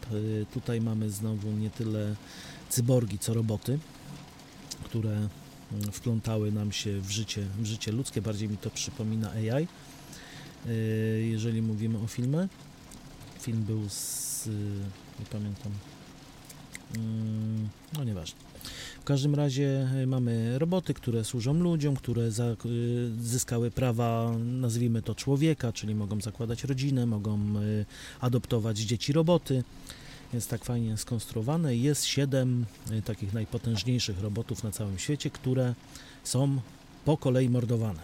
[0.54, 2.16] Tutaj mamy znowu nie tyle
[2.70, 3.80] cyborgi, co roboty,
[4.84, 5.30] które mm,
[5.92, 8.22] wplątały nam się w życie, w życie ludzkie.
[8.22, 9.68] Bardziej mi to przypomina AI,
[11.22, 12.48] jeżeli mówimy o filmie.
[13.40, 14.48] Film był z...
[15.20, 15.72] nie pamiętam.
[16.96, 18.40] Mm, No nieważne.
[19.02, 22.32] W każdym razie y, mamy roboty, które służą ludziom, które y,
[23.22, 27.86] zyskały prawa, nazwijmy to człowieka, czyli mogą zakładać rodzinę, mogą y,
[28.20, 29.64] adoptować dzieci roboty.
[30.34, 31.76] Jest tak fajnie skonstruowane.
[31.76, 32.66] Jest siedem
[33.06, 35.76] takich najpotężniejszych robotów na całym świecie, które
[36.24, 36.62] są
[37.06, 38.00] po kolei mordowane.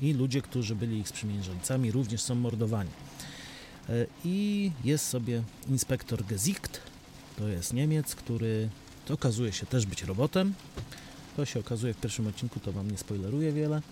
[0.00, 2.90] I ludzie, którzy byli ich sprzymierzeńcami, również są mordowani.
[3.88, 6.80] E, I jest sobie inspektor Gesicht,
[7.38, 8.68] to jest Niemiec, który
[9.10, 10.54] okazuje się też być robotem.
[11.36, 13.82] To się okazuje w pierwszym odcinku, to wam nie spoileruję wiele.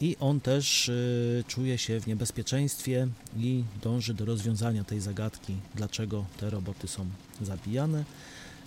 [0.00, 6.24] I on też y, czuje się w niebezpieczeństwie i dąży do rozwiązania tej zagadki, dlaczego
[6.36, 7.06] te roboty są
[7.42, 8.04] zabijane.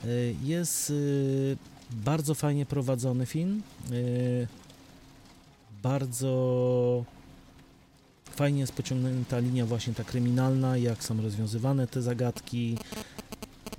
[0.05, 0.93] Y, jest
[1.91, 3.61] bardzo fajnie prowadzony film.
[5.83, 7.05] Bardzo
[8.37, 12.77] fajnie jest pociągnięta linia właśnie ta kryminalna, jak są rozwiązywane te zagadki.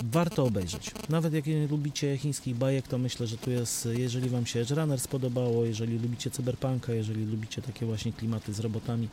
[0.04, 0.90] Warto obejrzeć.
[1.08, 4.70] Nawet jak nie lubicie chińskich bajek, to myślę, że tu jest, jeżeli wam się Edge
[4.70, 9.08] Runner spodobało, jeżeli lubicie cyberpunka, jeżeli lubicie takie właśnie klimaty z robotami,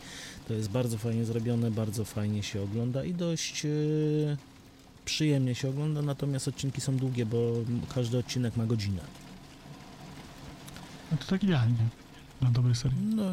[0.47, 4.37] to jest bardzo fajnie zrobione, bardzo fajnie się ogląda i dość yy,
[5.05, 7.53] przyjemnie się ogląda, natomiast odcinki są długie, bo
[7.95, 9.01] każdy odcinek ma godzinę.
[11.11, 11.87] No to tak idealnie.
[12.41, 13.01] Na dobry serial.
[13.15, 13.23] No,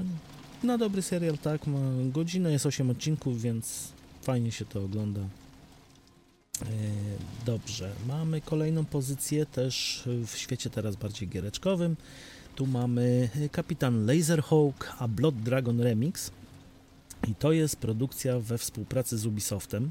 [0.65, 1.79] na dobry serial tak, ma
[2.13, 3.89] godzinę, jest 8 odcinków, więc
[4.23, 5.21] fajnie się to ogląda.
[5.21, 6.67] E,
[7.47, 11.97] Dobrze, mamy kolejną pozycję też w świecie teraz bardziej giereczkowym.
[12.55, 16.31] Tu mamy Kapitan Laserhawk, a Blood Dragon Remix.
[17.29, 19.91] I to jest produkcja we współpracy z Ubisoftem.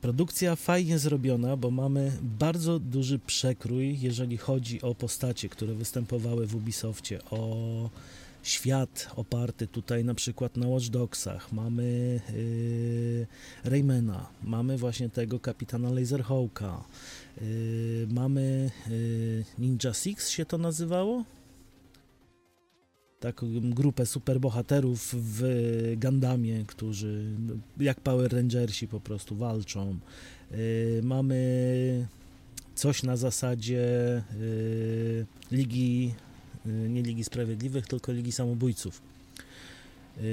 [0.00, 6.56] Produkcja fajnie zrobiona, bo mamy bardzo duży przekrój, jeżeli chodzi o postacie, które występowały w
[6.56, 7.90] Ubisoftie, o
[8.42, 11.52] świat oparty tutaj na przykład na Watch Dogsach.
[11.52, 12.20] Mamy
[13.64, 16.84] yy, Raymana, mamy właśnie tego kapitana Laserhawka,
[17.40, 21.24] yy, mamy yy, Ninja Six się to nazywało?
[23.20, 25.42] Taką grupę superbohaterów w
[25.96, 27.24] Gandamie, którzy
[27.80, 29.98] jak Power Rangersi po prostu walczą.
[30.50, 32.06] Yy, mamy
[32.74, 33.82] coś na zasadzie
[34.40, 36.14] yy, Ligi,
[36.66, 39.02] yy, nie Ligi Sprawiedliwych, tylko Ligi Samobójców.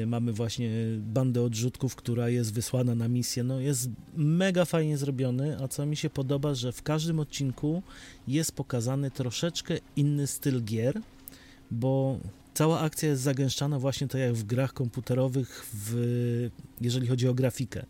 [0.08, 0.70] Mamy właśnie
[1.00, 3.44] bandę odrzutków, która jest wysłana na misję.
[3.44, 7.84] No jest mega fajnie zrobiony, a co mi się podoba, że w każdym odcinku
[8.28, 11.02] jest pokazany troszeczkę inny styl gier,
[11.72, 12.20] bo
[12.56, 16.50] cała akcja jest zagęszczana właśnie tak jak w grach komputerowych, w,
[16.82, 17.86] jeżeli chodzi o grafikę.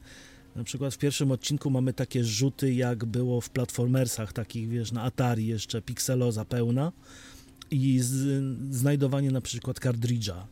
[0.56, 5.04] Na przykład w pierwszym odcinku mamy takie rzuty, jak było w platformersach, takich wiesz, na
[5.04, 6.92] Atari jeszcze, pikseloza pełna
[7.72, 8.44] i z,
[8.76, 10.48] znajdowanie na przykład kartridża.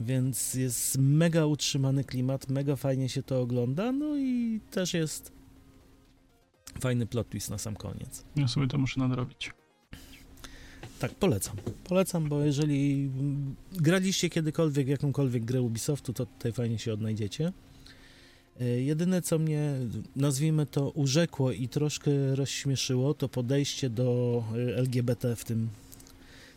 [0.00, 5.32] Więc jest mega utrzymany klimat, mega fajnie się to ogląda, no i też jest
[6.80, 8.24] fajny plot twist na sam koniec.
[8.36, 9.57] Ja sobie to muszę nadrobić.
[10.98, 11.56] Tak, polecam.
[11.84, 13.10] Polecam, bo jeżeli
[13.72, 17.52] graliście kiedykolwiek w jakąkolwiek grę Ubisoftu, to tutaj fajnie się odnajdziecie.
[18.60, 19.72] E, Jedyne, co mnie,
[20.16, 25.68] nazwijmy to, urzekło i troszkę rozśmieszyło, to podejście do e, LGBT w tym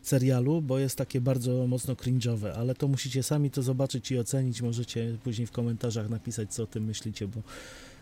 [0.02, 4.62] serialu, bo jest takie bardzo mocno cringe'owe, ale to musicie sami to zobaczyć i ocenić.
[4.62, 7.42] Możecie później w komentarzach napisać, co o tym myślicie, bo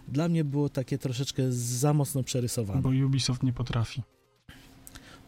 [0.08, 2.82] dla mnie było takie troszeczkę za mocno przerysowane.
[2.82, 4.02] Bo Ubisoft nie potrafi.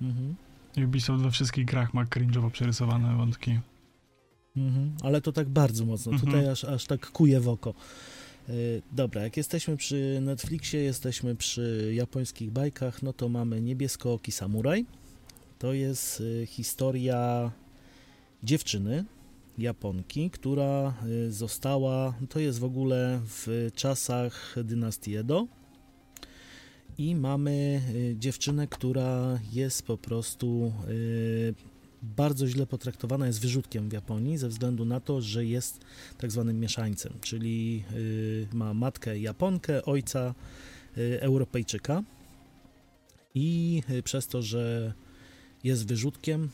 [0.02, 0.36] Mhm.
[0.78, 3.60] Ubisoft we wszystkich grach ma cringe'owo przerysowane wątki.
[4.58, 6.12] Mhm, ale to tak bardzo mocno.
[6.12, 6.32] Mhm.
[6.32, 7.74] Tutaj aż, aż tak kuje w oko.
[8.50, 14.86] Y, Dobra, jak jesteśmy przy Netflixie, jesteśmy przy japońskich bajkach, no to mamy Niebieskooki Samuraj.
[15.60, 17.52] To jest y, historia
[18.44, 19.06] dziewczyny,
[19.58, 25.48] Japonki, która y, została, to jest w ogóle w czasach dynastii Edo.
[26.98, 31.54] I mamy y, dziewczynę, która jest po prostu y,
[32.04, 35.80] bardzo źle potraktowana, jest wyrzutkiem w Japonii ze względu na to, że jest
[36.18, 40.36] tak zwanym mieszańcem, czyli y, ma matkę Japonkę, ojca
[41.20, 42.04] Europejczyka.
[43.36, 44.94] I przez to, że
[45.64, 46.50] jest wyrzutkiem,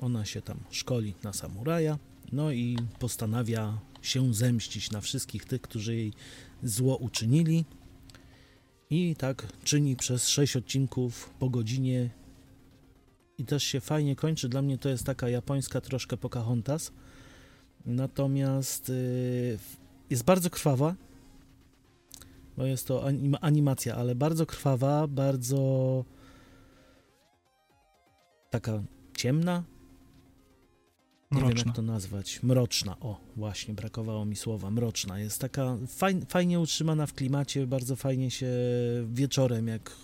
[0.00, 1.98] ona się tam szkoli na samuraja,
[2.32, 6.12] no i postanawia się zemścić na wszystkich tych, którzy jej
[6.62, 7.64] zło uczynili.
[8.92, 12.10] I tak czyni przez 6 odcinków po godzinie.
[13.38, 14.48] I też się fajnie kończy.
[14.48, 16.92] Dla mnie to jest taka japońska troszkę Pocahontas.
[17.86, 19.58] Natomiast yy,
[20.10, 20.94] jest bardzo krwawa,
[22.56, 26.04] bo jest to anim animacja, ale bardzo krwawa, bardzo
[28.50, 28.82] taka
[29.16, 29.62] ciemna.
[31.32, 31.56] Nie Mroczna.
[31.56, 32.42] wiem jak to nazwać.
[32.42, 34.70] Mroczna, o właśnie, brakowało mi słowa.
[34.70, 35.18] Mroczna.
[35.18, 38.48] Jest taka fajn, fajnie utrzymana w klimacie, bardzo fajnie się
[39.12, 39.96] wieczorem, jak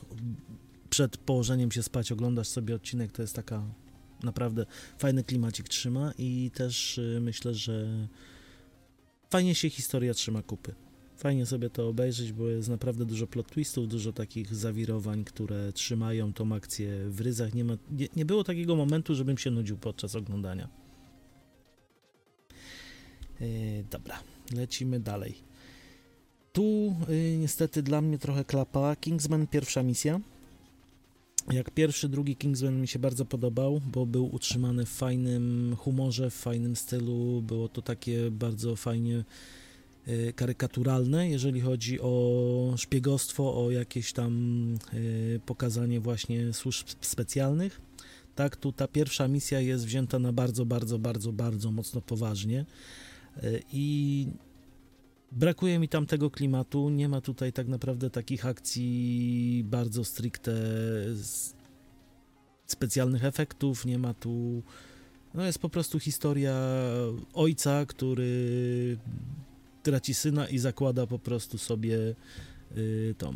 [0.90, 3.62] przed położeniem się spać oglądasz sobie odcinek, to jest taka
[4.22, 4.66] naprawdę
[4.98, 7.86] fajny klimacik trzyma i też y, myślę, że
[9.30, 10.74] fajnie się historia trzyma kupy.
[11.16, 16.32] Fajnie sobie to obejrzeć, bo jest naprawdę dużo plot twistów, dużo takich zawirowań, które trzymają
[16.32, 17.54] tą akcję w ryzach.
[17.54, 20.68] Nie, ma, nie, nie było takiego momentu, żebym się nudził podczas oglądania.
[23.40, 24.18] Yy, dobra,
[24.54, 25.34] lecimy dalej.
[26.52, 28.96] Tu yy, niestety dla mnie trochę klapa.
[28.96, 30.20] Kingsman pierwsza misja.
[31.52, 36.34] Jak pierwszy, drugi Kingsman mi się bardzo podobał, bo był utrzymany w fajnym humorze, w
[36.34, 37.42] fajnym stylu.
[37.42, 39.24] Było to takie bardzo fajnie
[40.08, 44.74] y, karykaturalne, jeżeli chodzi o szpiegostwo, o jakieś tam
[45.46, 47.80] pokazanie właśnie służb specjalnych.
[48.34, 52.64] Tak, tu ta pierwsza misja jest wzięta na bardzo, bardzo, bardzo, bardzo mocno poważnie
[53.72, 54.26] i
[55.32, 60.52] Brakuje mi tam tego klimatu, nie ma tutaj tak naprawdę takich akcji bardzo stricte
[62.66, 64.62] specjalnych efektów, nie ma tu...
[65.34, 66.56] No jest po prostu historia
[67.34, 68.98] ojca, który
[69.82, 72.14] traci syna i zakłada po prostu sobie
[72.76, 73.34] y, tą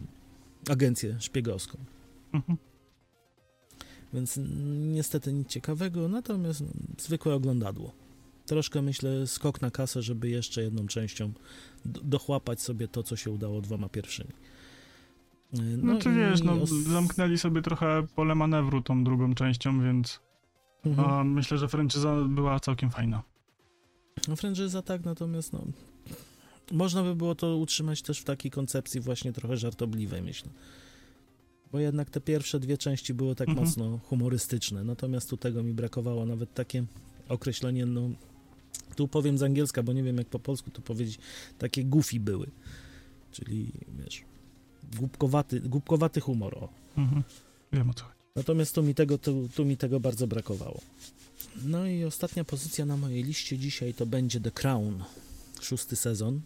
[0.71, 1.79] agencję szpiegowską.
[2.33, 2.59] Mhm.
[4.15, 6.67] Więc mm, niestety nic ciekawego, natomiast no,
[6.99, 8.02] zwykłe oglądadło.
[8.53, 11.33] Troszkę myślę skok na kasę, żeby jeszcze jedną częścią
[11.85, 14.31] do- dochłapać sobie to, co się udało dwoma pierwszymi.
[15.55, 19.83] Y, No, to i wiesz, no, os- zamknęli sobie trochę pole manewru tą drugą częścią,
[19.83, 20.21] więc
[20.87, 21.09] Mhm.
[21.11, 23.23] a, myślę, że franczyza była całkiem fajna.
[24.29, 25.65] No franczyza tak, natomiast no,
[26.73, 30.51] można by było to utrzymać też w takiej koncepcji właśnie trochę żartobliwej, myślę.
[31.73, 33.67] Bo jednak te pierwsze dwie części były tak Mhm.
[33.67, 36.85] mocno humorystyczne, natomiast tu tego mi brakowało, nawet takie
[37.29, 38.11] określenie, no
[39.03, 41.19] tu powiem z angielska, bo nie wiem jak po polsku to powiedzieć,
[41.59, 42.47] takie goofy były,
[43.33, 44.23] czyli wiesz,
[44.99, 46.69] głupkowaty, głupkowaty humor, o.
[46.97, 47.23] Mhm.
[47.73, 48.17] Wiem o co chodzi.
[48.37, 50.81] Natomiast tu mi, tego, tu, tu mi tego bardzo brakowało.
[51.65, 55.05] No i ostatnia pozycja na mojej liście dzisiaj to będzie The Crown,
[55.61, 56.41] szósty sezon.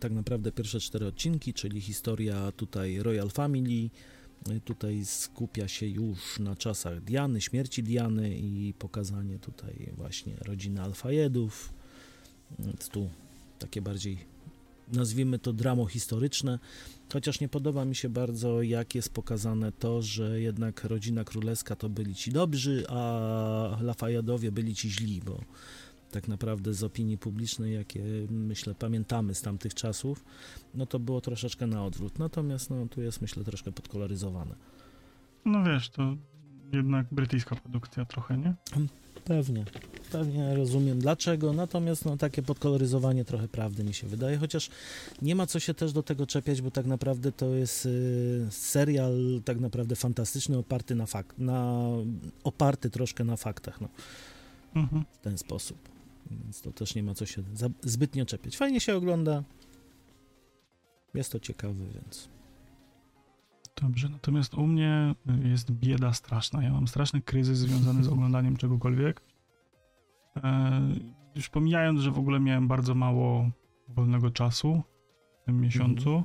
[0.00, 3.90] Tak naprawdę pierwsze cztery odcinki, czyli historia tutaj Royal Family.
[4.64, 11.72] Tutaj skupia się już na czasach Diany, śmierci Diany i pokazanie tutaj właśnie rodziny Alfajedów.
[12.92, 13.10] Tu
[13.58, 14.18] takie bardziej,
[14.92, 16.58] nazwijmy to dramo historyczne.
[17.12, 21.88] Chociaż nie podoba mi się bardzo, jak jest pokazane to, że jednak rodzina królewska to
[21.88, 25.40] byli ci dobrzy, a Lafajadowie byli ci źli, bo
[26.10, 30.24] tak naprawdę z opinii publicznej, jakie myślę pamiętamy z tamtych czasów,
[30.74, 32.18] no to było troszeczkę na odwrót.
[32.18, 34.54] Natomiast no, tu jest myślę troszkę podkoloryzowane.
[35.44, 36.16] No wiesz, to
[36.72, 38.54] jednak brytyjska produkcja trochę, nie?
[39.24, 39.64] Pewnie,
[40.12, 44.70] pewnie rozumiem dlaczego, natomiast no, takie podkoloryzowanie trochę prawdy mi się wydaje, chociaż
[45.22, 49.40] nie ma co się też do tego czepiać, bo tak naprawdę to jest y, serial
[49.44, 51.82] tak naprawdę fantastyczny, oparty na fakt, na,
[52.44, 53.88] oparty troszkę na faktach, no,
[54.74, 55.04] Mhm.
[55.12, 55.78] w ten sposób.
[56.30, 57.42] Więc to też nie ma co się
[57.82, 58.56] zbytnio czepiać.
[58.56, 59.42] Fajnie się ogląda,
[61.14, 62.28] jest to ciekawe, więc
[63.82, 65.14] Dobrze, natomiast u mnie
[65.44, 66.62] jest bieda straszna.
[66.62, 69.22] Ja mam straszny kryzys związany z oglądaniem czegokolwiek.
[70.36, 70.80] E,
[71.34, 73.50] już pomijając, że w ogóle miałem bardzo mało
[73.88, 74.82] wolnego czasu
[75.42, 76.22] w tym miesiącu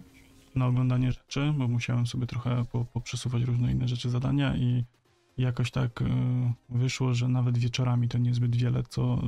[0.56, 4.86] na oglądanie rzeczy, bo musiałem sobie trochę po, poprzesuwać różne inne rzeczy, zadania i
[5.38, 6.06] jakoś tak e,
[6.70, 9.22] wyszło, że nawet wieczorami to niezbyt wiele, co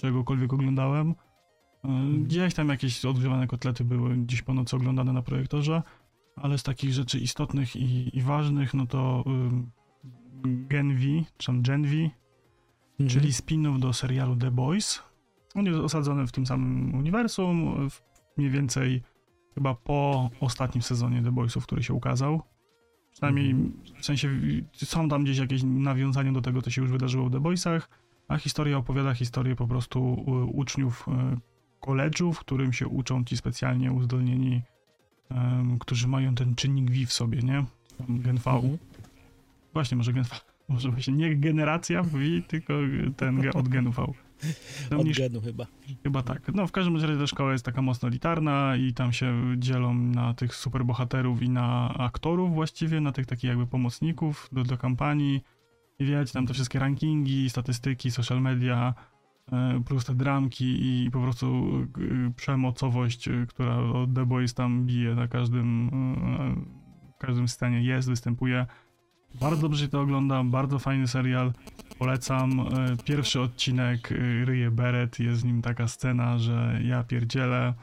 [0.00, 1.14] czegokolwiek oglądałem.
[1.84, 1.88] E,
[2.22, 5.82] Gdzieś tam jakieś odgrzewane kotlety były gdzieś po nocy oglądane na projektorze,
[6.36, 9.70] ale z takich rzeczy istotnych i, i ważnych, no to ym,
[10.44, 11.02] Gen V,
[11.36, 11.90] czy tam Gen V,
[13.08, 15.02] czyli spin-off do serialu The Boys.
[15.54, 17.88] On jest osadzony w tym samym uniwersum,
[18.36, 19.02] mniej więcej
[19.54, 22.42] chyba po ostatnim sezonie The Boysów, który się ukazał.
[23.12, 23.54] Przynajmniej
[24.00, 24.30] w sensie
[24.72, 27.88] są tam gdzieś jakieś nawiązania do tego, co się już wydarzyło w The Boysach,
[28.30, 31.40] a historia opowiada historię po prostu y, uczniów y,
[31.80, 34.62] koledżu, w którym się uczą ci specjalnie uzdolnieni,
[35.30, 37.64] em, którzy mają ten czynnik V w sobie, nie?
[38.08, 38.50] Gen V.
[38.50, 38.78] Mhm.
[39.72, 40.30] Właśnie, może Gen V.
[40.68, 42.18] Może właśnie nie generacja V,
[42.48, 42.72] tylko
[43.16, 44.06] ten od genu V.
[44.90, 45.66] Tam Od niż- genu chyba.
[46.02, 46.54] Chyba tak.
[46.54, 50.34] No w każdym razie ta szkoła jest taka mocno elitarna i tam się dzielą na
[50.34, 55.40] tych superbohaterów i na aktorów właściwie, na tych takich jakby pomocników do, do kampanii.
[56.00, 58.94] I wiecie, tam te wszystkie rankingi, statystyki, social media,
[59.52, 61.70] e, plus te dramki i po prostu
[62.36, 68.08] przemocowość, e, która od The Boys tam bije na każdym, e, w każdym scenie jest,
[68.08, 68.66] występuje.
[69.40, 71.52] Bardzo dobrze się to ogląda, bardzo fajny serial.
[71.98, 72.68] Polecam.
[73.04, 74.10] Pierwszy odcinek
[74.44, 77.74] ryje Beret, jest w nim taka scena, że ja pierdzielę.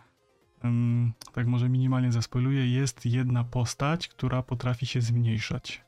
[1.33, 2.71] tak może minimalnie zaspoiluję.
[2.71, 5.86] Jest jedna postać, która potrafi się zmniejszać.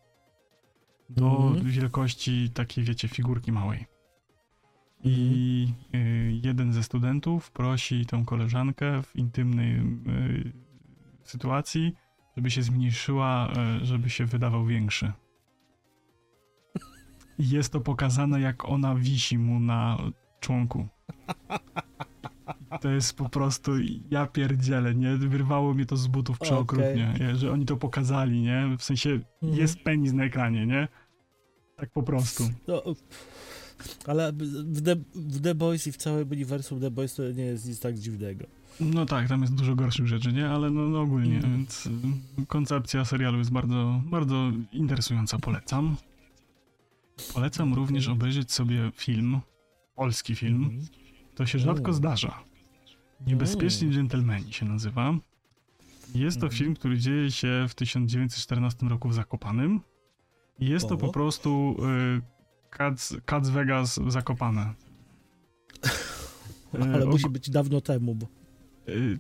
[1.10, 1.68] Do Mhm.
[1.72, 3.86] wielkości takiej, wiecie, figurki małej.
[5.04, 10.54] I y, jeden ze studentów prosi tą koleżankę w intymnej y,
[11.24, 11.94] sytuacji,
[12.38, 15.12] żeby się zmniejszyła, y, żeby się wydawał większy.
[17.40, 19.98] I Jest to pokazane, jak ona wisi mu na
[20.40, 20.88] członku.
[22.82, 23.72] To jest po prostu,
[24.12, 25.18] ja pierdzielę, nie?
[25.18, 27.36] Wyrwało mnie to z butów przeokrutnie, nie?
[27.36, 28.76] że oni to pokazali, nie?
[28.78, 29.62] W sensie Mhm.
[29.62, 30.88] jest penis na ekranie, nie?
[31.76, 32.44] Tak po prostu.
[32.68, 32.84] No,
[34.08, 37.66] ale w The, w The Boys i w całym uniwersum The Boys to nie jest
[37.68, 38.46] nic tak dziwnego.
[38.80, 40.50] No tak, tam jest dużo gorszych rzeczy, nie?
[40.50, 41.54] Ale no, no ogólnie, Mhm.
[41.58, 45.96] więc y, koncepcja serialu jest bardzo, bardzo interesująca, polecam.
[47.34, 49.40] Polecam również obejrzeć sobie film,
[49.96, 50.64] polski film.
[50.64, 50.82] Mhm.
[51.40, 51.94] To się rzadko O.
[51.94, 52.44] zdarza.
[53.28, 55.14] Niebezpieczni dżentelmeni się nazywa.
[56.16, 56.60] Jest to Mhm.
[56.60, 59.82] film, który dzieje się w 1914 roku w Zakopanym.
[60.60, 61.76] Jest to po prostu
[62.18, 62.22] y,
[63.26, 64.74] Cats, Vegas Zakopane.
[66.74, 68.28] Y, Ale og- musi być dawno temu, bo...
[68.90, 69.20] Y,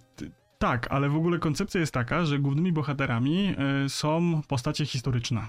[0.57, 3.55] Tak, ale w ogóle koncepcja jest taka, że głównymi bohaterami
[3.85, 5.41] y, są postacie historyczne.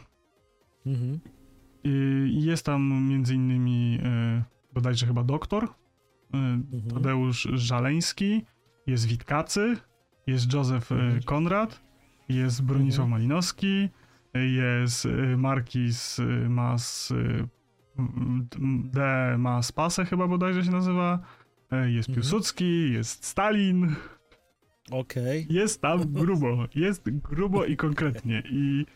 [0.87, 1.21] Mhm.
[1.87, 3.99] Y, jest tam między innymi
[4.39, 4.43] y,
[4.75, 5.69] bodajże chyba doktor, y.
[6.95, 8.45] Tadeusz Żaleński,
[8.87, 9.77] jest Witkacy,
[10.27, 11.23] jest Józef y, Mhm.
[11.23, 11.81] Konrad,
[12.29, 13.89] jest Bronisław Malinowski,
[14.37, 17.13] y, jest y, Markis y, Mas
[18.85, 19.01] D.
[19.39, 21.19] Mas Pase chyba bodajże się nazywa,
[21.87, 22.15] jest Mhm.
[22.15, 23.95] Piłsudski, jest Stalin,
[24.91, 25.47] Okej.
[25.51, 28.87] jest tam grubo, jest grubo i konkretnie i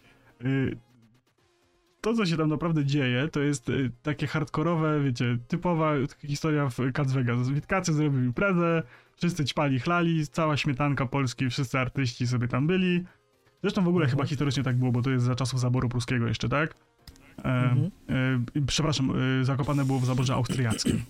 [2.05, 5.93] to, co się tam naprawdę dzieje, to jest y, takie hardkorowe, wiecie, typowa
[6.27, 7.49] historia w Cats Vegas.
[7.49, 8.83] Witkacy zrobił imprezę,
[9.17, 13.05] wszyscy ćpali, chlali, cała śmietanka Polski, wszyscy artyści sobie tam byli.
[13.63, 14.11] Zresztą w ogóle Mhm.
[14.19, 16.75] chyba historycznie tak było, bo to jest za czasów zaboru pruskiego jeszcze, tak?
[17.39, 17.91] E, Mhm.
[18.57, 21.03] e, przepraszam, e, zakopane było w zaborze austriackim.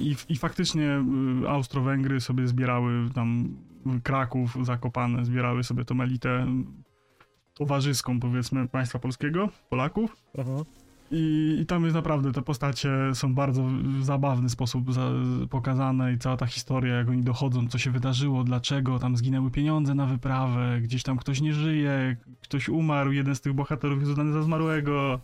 [0.00, 1.02] I, I faktycznie
[1.44, 3.48] y, Austro-Węgry sobie zbierały tam
[4.02, 6.46] Kraków, Zakopane, zbierały sobie tą elitę
[7.58, 10.16] towarzyską, powiedzmy, państwa polskiego, Polaków.
[10.38, 10.64] Aha.
[11.10, 13.64] I, I tam jest naprawdę, te postacie są bardzo
[14.00, 15.10] w zabawny sposób za,
[15.50, 19.94] pokazane i cała ta historia, jak oni dochodzą, co się wydarzyło, dlaczego tam zginęły pieniądze
[19.94, 24.32] na wyprawę, gdzieś tam ktoś nie żyje, ktoś umarł, jeden z tych bohaterów jest uznany
[24.32, 25.20] za zmarłego.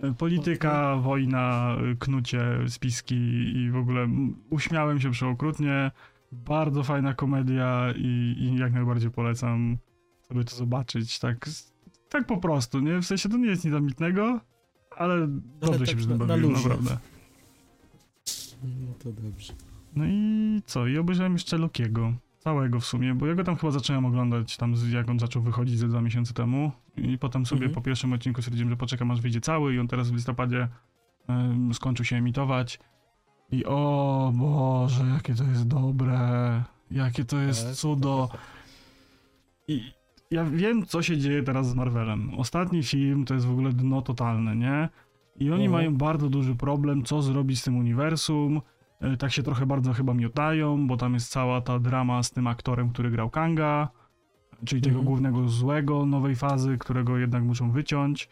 [0.00, 3.16] E, Polityka, wojna, e, knucie, spiski
[3.56, 4.08] i w ogóle
[4.50, 5.90] uśmiałem się przeokrutnie.
[6.32, 9.78] Bardzo fajna komedia i, i jak najbardziej polecam
[10.28, 11.18] sobie to zobaczyć.
[11.18, 11.48] Tak,
[12.08, 12.98] tak po prostu, nie?
[13.00, 14.40] W sensie to nie jest nic ambitnego,
[14.96, 15.28] ale
[15.60, 16.68] dobrze tak się przy tym na bawiłem, luzie.
[16.68, 16.98] naprawdę.
[18.64, 19.52] No to dobrze.
[19.96, 20.86] No i co?
[20.86, 22.12] I obejrzałem jeszcze Lokiego.
[22.38, 25.78] Całego w sumie, bo ja go tam chyba zacząłem oglądać tam, jak on zaczął wychodzić
[25.78, 26.72] ze dwa miesiące temu.
[26.96, 27.74] I potem sobie Mhm.
[27.74, 30.68] po pierwszym odcinku stwierdziłem, że poczekam aż wyjdzie cały i on teraz w listopadzie
[31.28, 32.78] em, skończył się emitować.
[33.50, 36.62] I o Boże, jakie to jest dobre.
[36.90, 37.74] Jakie to jest Tak.
[37.74, 38.28] cudo.
[39.68, 39.92] I
[40.30, 42.34] ja wiem, co się dzieje teraz z Marvelem.
[42.36, 44.88] Ostatni film to jest w ogóle dno totalne, nie?
[45.36, 45.72] I oni Mhm.
[45.72, 48.60] mają bardzo duży problem, co zrobić z tym uniwersum.
[49.00, 52.46] E, Tak się trochę bardzo chyba miotają, bo tam jest cała ta drama z tym
[52.46, 53.88] aktorem, który grał Kanga,
[54.64, 55.06] czyli tego Mhm.
[55.06, 58.28] głównego złego nowej fazy, którego jednak muszą wyciąć.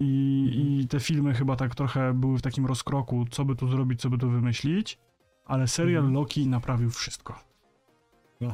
[0.00, 0.66] I, Mhm.
[0.68, 4.10] I te filmy chyba tak trochę były w takim rozkroku, co by tu zrobić, co
[4.10, 4.98] by tu wymyślić,
[5.44, 6.12] ale serial.
[6.12, 7.47] Loki naprawił wszystko.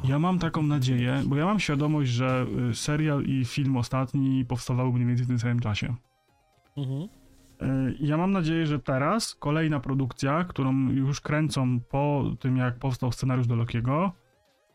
[0.05, 4.93] Ja mam taką nadzieję, bo ja mam świadomość, że y, serial i film ostatni powstawały
[4.93, 5.95] mniej więcej w tym samym czasie.
[6.77, 7.03] Mhm.
[7.03, 13.13] Y, Ja mam nadzieję, że teraz kolejna produkcja, którą już kręcą po tym, jak powstał
[13.13, 14.13] scenariusz do Lokiego,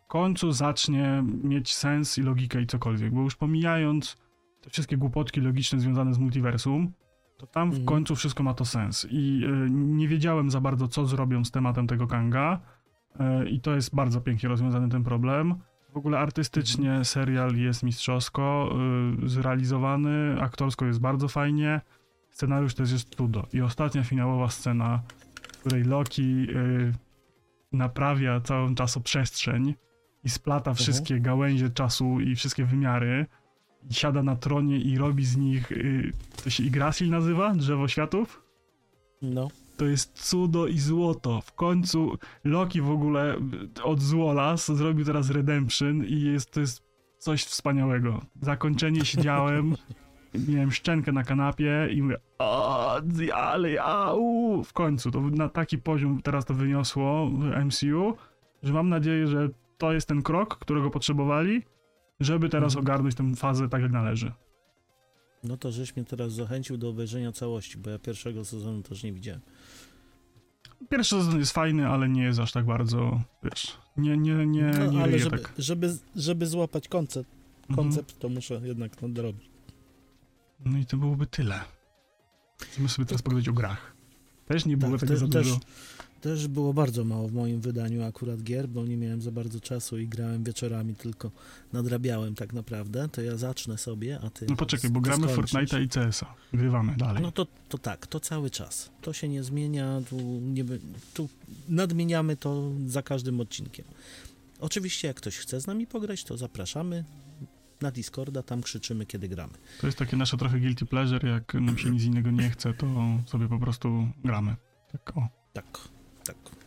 [0.05, 4.17] w końcu zacznie mieć sens i logikę i cokolwiek, bo już pomijając
[4.61, 6.91] te wszystkie głupotki logiczne związane z multiversum,
[7.37, 7.85] to tam w Mhm.
[7.85, 9.07] końcu wszystko ma to sens.
[9.11, 12.59] I y, nie wiedziałem za bardzo, co zrobią z tematem tego Kanga.
[13.15, 15.55] Y, I to jest bardzo pięknie rozwiązany ten problem.
[15.93, 18.75] W ogóle artystycznie serial jest mistrzowsko
[19.23, 21.81] y, zrealizowany, aktorsko jest bardzo fajnie,
[22.31, 23.47] scenariusz też jest cudo.
[23.53, 25.01] I ostatnia finałowa scena,
[25.51, 26.93] w której Loki y,
[27.71, 29.75] naprawia całą czasoprzestrzeń
[30.23, 33.25] i splata wszystkie gałęzie czasu i wszystkie wymiary,
[33.89, 35.69] i siada na tronie i robi z nich,
[36.43, 37.55] to się Yggdrasil nazywa?
[37.55, 38.43] Drzewo światów?
[39.21, 39.47] No.
[39.79, 41.41] To jest cudo i złoto.
[41.41, 43.35] W końcu Loki w ogóle
[43.83, 46.83] od Złolas zrobił teraz Redemption i jest, to jest
[47.17, 48.21] coś wspaniałego.
[48.41, 49.75] Zakończenie siedziałem,
[50.49, 53.01] miałem szczękę na kanapie i mówię o,
[53.33, 54.63] ale au!
[54.63, 57.29] W końcu, to na taki poziom teraz to wyniosło
[57.65, 58.13] MCU,
[58.63, 61.63] że mam nadzieję, że to jest ten krok, którego potrzebowali,
[62.19, 62.85] żeby teraz Mhm.
[62.85, 64.31] ogarnąć tę fazę tak jak należy.
[65.43, 69.13] No to żeś mnie teraz zachęcił do obejrzenia całości, bo ja pierwszego sezonu też nie
[69.13, 69.41] widziałem.
[70.89, 74.91] Pierwszy sezon jest fajny, ale nie jest aż tak bardzo, wiesz, nie, nie, nie, No,
[74.91, 75.53] nie ale ryje żeby, tak.
[75.57, 77.29] żeby, żeby złapać koncept,
[77.69, 77.75] Mhm.
[77.89, 79.49] koncept to muszę jednak nadrobić.
[80.65, 81.59] No i to byłoby tyle.
[82.61, 83.93] Chcemy sobie teraz pogadać o grach.
[84.47, 85.59] Też nie było Tak, tego te- za też- dużo.
[86.21, 89.97] Też było bardzo mało w moim wydaniu akurat gier, bo nie miałem za bardzo czasu
[89.97, 91.31] i grałem wieczorami, tylko
[91.73, 93.09] nadrabiałem tak naprawdę.
[93.09, 94.45] To ja zacznę sobie, a ty.
[94.49, 95.27] No poczekaj, bo gramy.
[95.27, 96.35] Fortnite'a i CS-a.
[96.53, 97.23] Grywamy dalej.
[97.23, 98.89] No to, to tak, to cały czas.
[99.01, 100.65] To się nie zmienia, tu, nie,
[101.13, 101.29] tu
[101.69, 103.85] nadmieniamy to za każdym odcinkiem.
[104.59, 107.03] Oczywiście, jak ktoś chce z nami pograć, to zapraszamy
[107.81, 109.53] na Discorda, tam krzyczymy, kiedy gramy.
[109.81, 112.87] To jest takie nasze trochę guilty pleasure, jak nam się nic innego nie chce, to
[113.25, 114.55] sobie po prostu gramy.
[114.91, 115.27] Tak o.
[115.53, 115.98] Tak.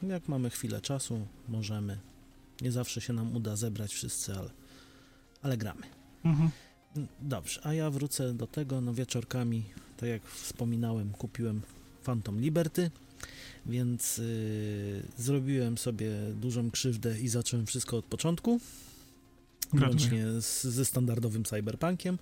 [0.08, 1.98] Jak mamy chwilę czasu, możemy.
[2.60, 4.50] Nie zawsze się nam uda zebrać wszyscy, ale,
[5.42, 5.82] ale gramy.
[6.24, 6.50] Mhm.
[7.20, 9.64] Dobrze, a ja wrócę do tego, no wieczorkami,
[9.96, 11.62] tak jak wspominałem, kupiłem
[12.04, 12.90] Phantom Liberty,
[13.66, 18.60] więc yy, zrobiłem sobie dużą krzywdę i zacząłem wszystko od początku,
[19.72, 19.88] Gratuluję.
[19.88, 22.18] łącznie z, ze standardowym Cyberpunkiem.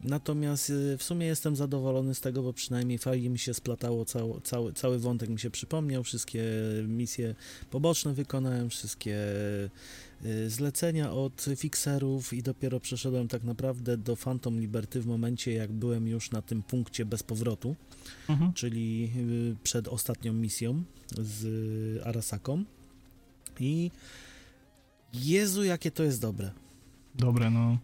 [0.00, 4.40] Natomiast yy, w sumie jestem zadowolony z tego, bo przynajmniej fajnie mi się splatało, cały,
[4.40, 6.42] cały, cały wątek mi się przypomniał, wszystkie
[6.88, 7.34] misje
[7.70, 9.16] poboczne wykonałem, wszystkie
[10.24, 15.72] y, zlecenia od fixerów i dopiero przeszedłem tak naprawdę do Phantom Liberty w momencie, jak
[15.72, 17.76] byłem już na tym punkcie bez powrotu,
[18.28, 18.52] Mhm.
[18.52, 20.82] czyli y, przed ostatnią misją
[21.18, 22.64] z y, Arasaką.
[23.60, 23.90] I
[25.14, 26.50] Jezu, jakie to jest dobre.
[27.14, 27.78] Dobre, no.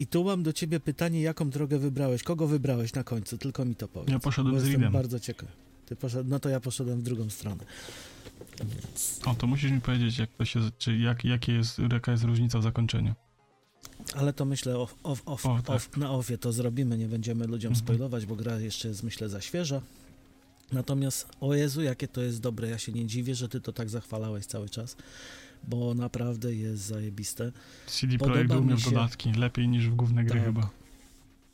[0.00, 2.22] I tu mam do ciebie pytanie, jaką drogę wybrałeś?
[2.22, 3.38] Kogo wybrałeś na końcu?
[3.38, 4.10] Tylko mi to powiedz.
[4.10, 4.92] Ja poszedłem z Reedem.
[4.92, 5.48] bardzo ciekaw.
[5.86, 7.64] Ty poszedł, no to ja poszedłem w drugą stronę.
[9.26, 12.58] O, to musisz mi powiedzieć, jak to się, czy jak, jakie jest, jaka jest różnica
[12.58, 13.14] w zakończeniu.
[14.14, 15.76] Ale to myślę off, off, off, O, tak.
[15.76, 17.86] off, na offie to zrobimy, nie będziemy ludziom Mhm.
[17.86, 19.80] spoilować, bo gra jeszcze jest myślę za świeża.
[20.72, 23.90] Natomiast o Jezu, jakie to jest dobre, ja się nie dziwię, że ty to tak
[23.90, 24.96] zachwalałeś cały czas,
[25.68, 27.52] bo naprawdę jest zajebiste.
[27.86, 30.44] CD Projekt w się- dodatki, lepiej niż w główne gry Tak.
[30.44, 30.70] chyba.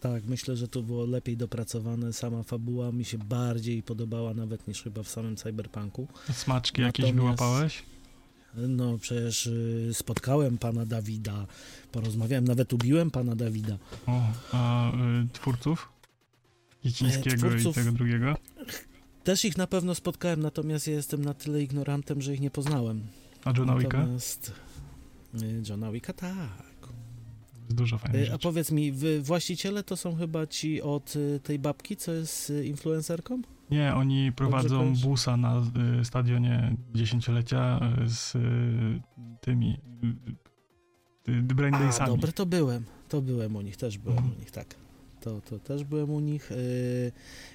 [0.01, 4.83] Tak, myślę, że to było lepiej dopracowane, sama fabuła mi się bardziej podobała nawet niż
[4.83, 6.09] chyba w samym Cyberpunku.
[6.33, 7.83] Smaczki jakieś Natomiast- wyłapałeś?
[8.69, 11.47] No przecież y, spotkałem pana Dawida,
[11.93, 13.79] porozmawiałem, nawet ubiłem pana Dawida.
[14.07, 15.89] O, a y, twórców?
[16.83, 18.37] Kicińskiego twórców- i tego drugiego?
[19.25, 23.01] Też ich na pewno spotkałem, natomiast ja jestem na tyle ignorantem, że ich nie poznałem.
[23.47, 23.99] A Johna Wicka?
[23.99, 24.53] Natomiast
[25.43, 26.37] y, Johna Wicka tak.
[27.65, 28.43] Jest dużo fajnych Y, A rzeczy.
[28.43, 28.93] powiedz mi,
[29.23, 33.43] właściciele to są chyba ci od y, tej babki, co jest influencerką?
[33.71, 35.63] Nie, oni prowadzą busa na
[36.01, 38.41] y, stadionie dziesięciolecia z y,
[39.41, 39.77] tymi
[41.29, 42.11] y, y, Brain A, Daysami.
[42.11, 42.85] dobre, to byłem.
[43.09, 44.37] To byłem u nich, też byłem Mhm.
[44.37, 44.75] u nich, tak.
[45.27, 46.53] To, to też byłem u nich.
[46.53, 47.13] Y,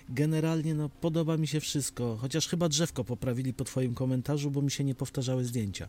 [0.09, 4.71] Generalnie no, podoba mi się wszystko, chociaż chyba drzewko poprawili po twoim komentarzu, bo mi
[4.71, 5.87] się nie powtarzały zdjęcia.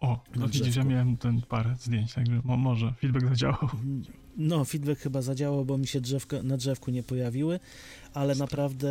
[0.00, 3.68] O, no widzisz, ja miałem ten parę zdjęć, także mo, może feedback zadziałał.
[4.36, 7.60] No, feedback chyba zadziałał, bo mi się drzewka, na drzewku nie pojawiły,
[8.14, 8.90] ale naprawdę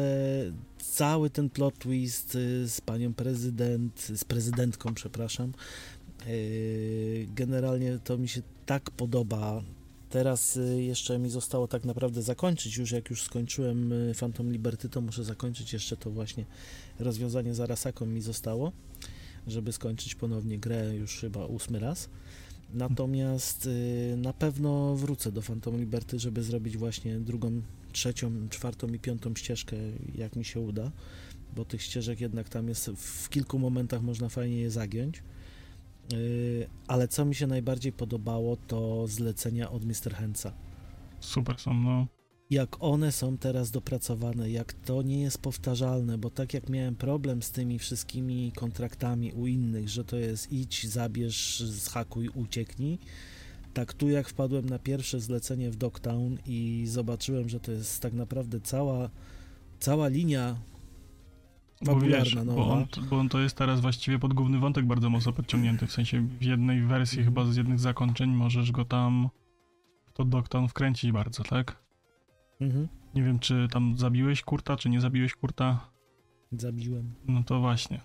[0.77, 5.51] cały ten plot twist y, z panią prezydent, z prezydentką, przepraszam,
[6.27, 9.61] y, generalnie to mi się tak podoba.
[10.09, 14.89] Teraz y, jeszcze mi zostało tak naprawdę zakończyć, już jak już skończyłem y, Phantom Liberty,
[14.89, 16.45] to muszę zakończyć jeszcze to właśnie
[16.99, 18.71] rozwiązanie z Arasaką mi zostało,
[19.47, 22.09] żeby skończyć ponownie grę już chyba ósmy raz.
[22.73, 28.99] Natomiast y, na pewno wrócę do Phantom Liberty, żeby zrobić właśnie drugą, trzecią, czwartą i
[28.99, 29.75] piątą ścieżkę,
[30.15, 30.91] jak mi się uda,
[31.55, 35.23] bo tych ścieżek jednak tam jest, w kilku momentach można fajnie je zagiąć.
[36.13, 40.13] Y, ale co mi się najbardziej podobało, to zlecenia od Mr.
[40.15, 40.53] Hensa.
[41.19, 42.07] Super są, no.
[42.49, 47.41] jak one są teraz dopracowane, jak to nie jest powtarzalne, bo tak jak miałem problem
[47.41, 52.99] z tymi wszystkimi kontraktami u innych, że to jest idź, zabierz, zhakuj, ucieknij,
[53.73, 58.13] tak tu jak wpadłem na pierwsze zlecenie w Dogtown i zobaczyłem, że to jest tak
[58.13, 59.09] naprawdę cała,
[59.79, 60.57] cała linia
[61.81, 65.33] Bo wiesz, bo on, bo on to jest teraz właściwie pod główny wątek bardzo mocno
[65.33, 67.35] podciągnięty, w sensie w jednej wersji Mhm.
[67.35, 69.29] chyba z jednych zakończeń możesz go tam
[70.05, 71.75] w to Doktown wkręcić bardzo, tak?
[72.61, 72.87] Mhm.
[73.15, 75.89] Nie wiem, czy tam zabiłeś Kurta, czy nie zabiłeś Kurta,
[76.51, 77.13] Zabiłem.
[77.27, 78.01] no to właśnie.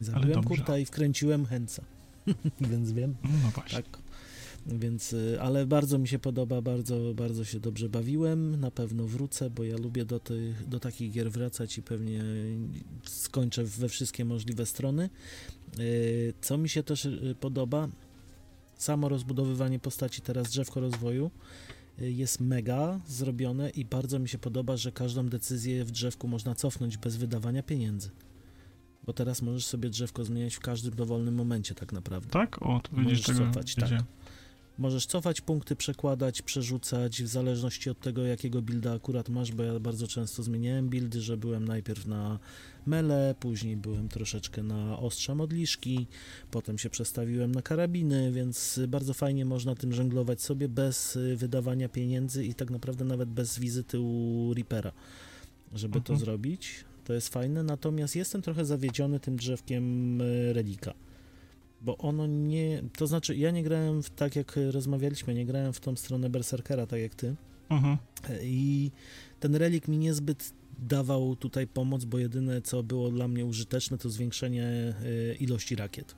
[0.00, 1.82] Zabiłem kurta i wkręciłem chęca.
[2.70, 3.14] Więc wiem.
[3.24, 3.82] No właśnie.
[3.82, 3.98] Tak.
[4.68, 8.60] Więc, y, ale bardzo mi się podoba, bardzo, bardzo się dobrze bawiłem.
[8.60, 12.24] Na pewno wrócę, bo ja lubię do, tych, do takich gier wracać i pewnie
[13.04, 15.10] skończę we wszystkie możliwe strony.
[15.78, 17.88] Y, Co mi się też y, podoba,
[18.76, 21.30] samo rozbudowywanie postaci teraz drzewko rozwoju
[21.98, 26.96] jest mega zrobione i bardzo mi się podoba, że każdą decyzję w drzewku można cofnąć
[26.96, 28.10] bez wydawania pieniędzy.
[29.06, 32.28] Bo teraz możesz sobie drzewko zmieniać w każdym dowolnym momencie tak naprawdę.
[32.30, 32.62] Tak?
[32.62, 33.90] O, to widzisz Możesz tego cofać, tak.
[34.78, 39.80] Możesz cofać punkty, przekładać, przerzucać, w zależności od tego, jakiego builda akurat masz, bo ja
[39.80, 42.38] bardzo często zmieniałem buildy, że byłem najpierw na
[42.86, 46.06] mele, później byłem troszeczkę na ostrza modliszki,
[46.50, 51.88] potem się przestawiłem na karabiny, więc bardzo fajnie można tym żonglować sobie bez y, wydawania
[51.88, 54.92] pieniędzy i tak naprawdę nawet bez wizyty u Reapera,
[55.74, 56.18] żeby to Mhm.
[56.18, 56.84] zrobić.
[57.04, 60.94] To jest fajne, natomiast jestem trochę zawiedziony tym drzewkiem y, Relika
[61.80, 65.80] bo ono nie, to znaczy ja nie grałem w, tak jak rozmawialiśmy, nie grałem w
[65.80, 67.36] tą stronę Berserkera, tak jak ty
[67.68, 67.96] Mhm.
[68.30, 68.90] E, i
[69.40, 74.10] ten relik mi niezbyt dawał tutaj pomoc, bo jedyne co było dla mnie użyteczne to
[74.10, 74.94] zwiększenie e,
[75.34, 76.16] ilości rakiet.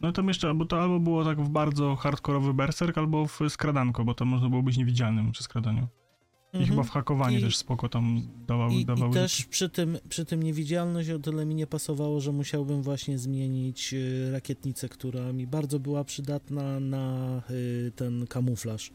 [0.00, 4.04] No to jeszcze, bo to albo było tak w bardzo hardkorowy berserk, albo w skradanko,
[4.04, 5.88] bo to można było być niewidzialnym przy skradaniu.
[6.54, 6.70] I Mhm.
[6.70, 9.10] chyba w hakowanie I- też spoko tam dawał, I, dawały...
[9.10, 13.18] I też przy tym, przy tym niewidzialność o tyle mi nie pasowało, że musiałbym właśnie
[13.18, 17.36] zmienić e, rakietnicę, która mi bardzo była przydatna na
[17.86, 18.90] e, ten kamuflaż.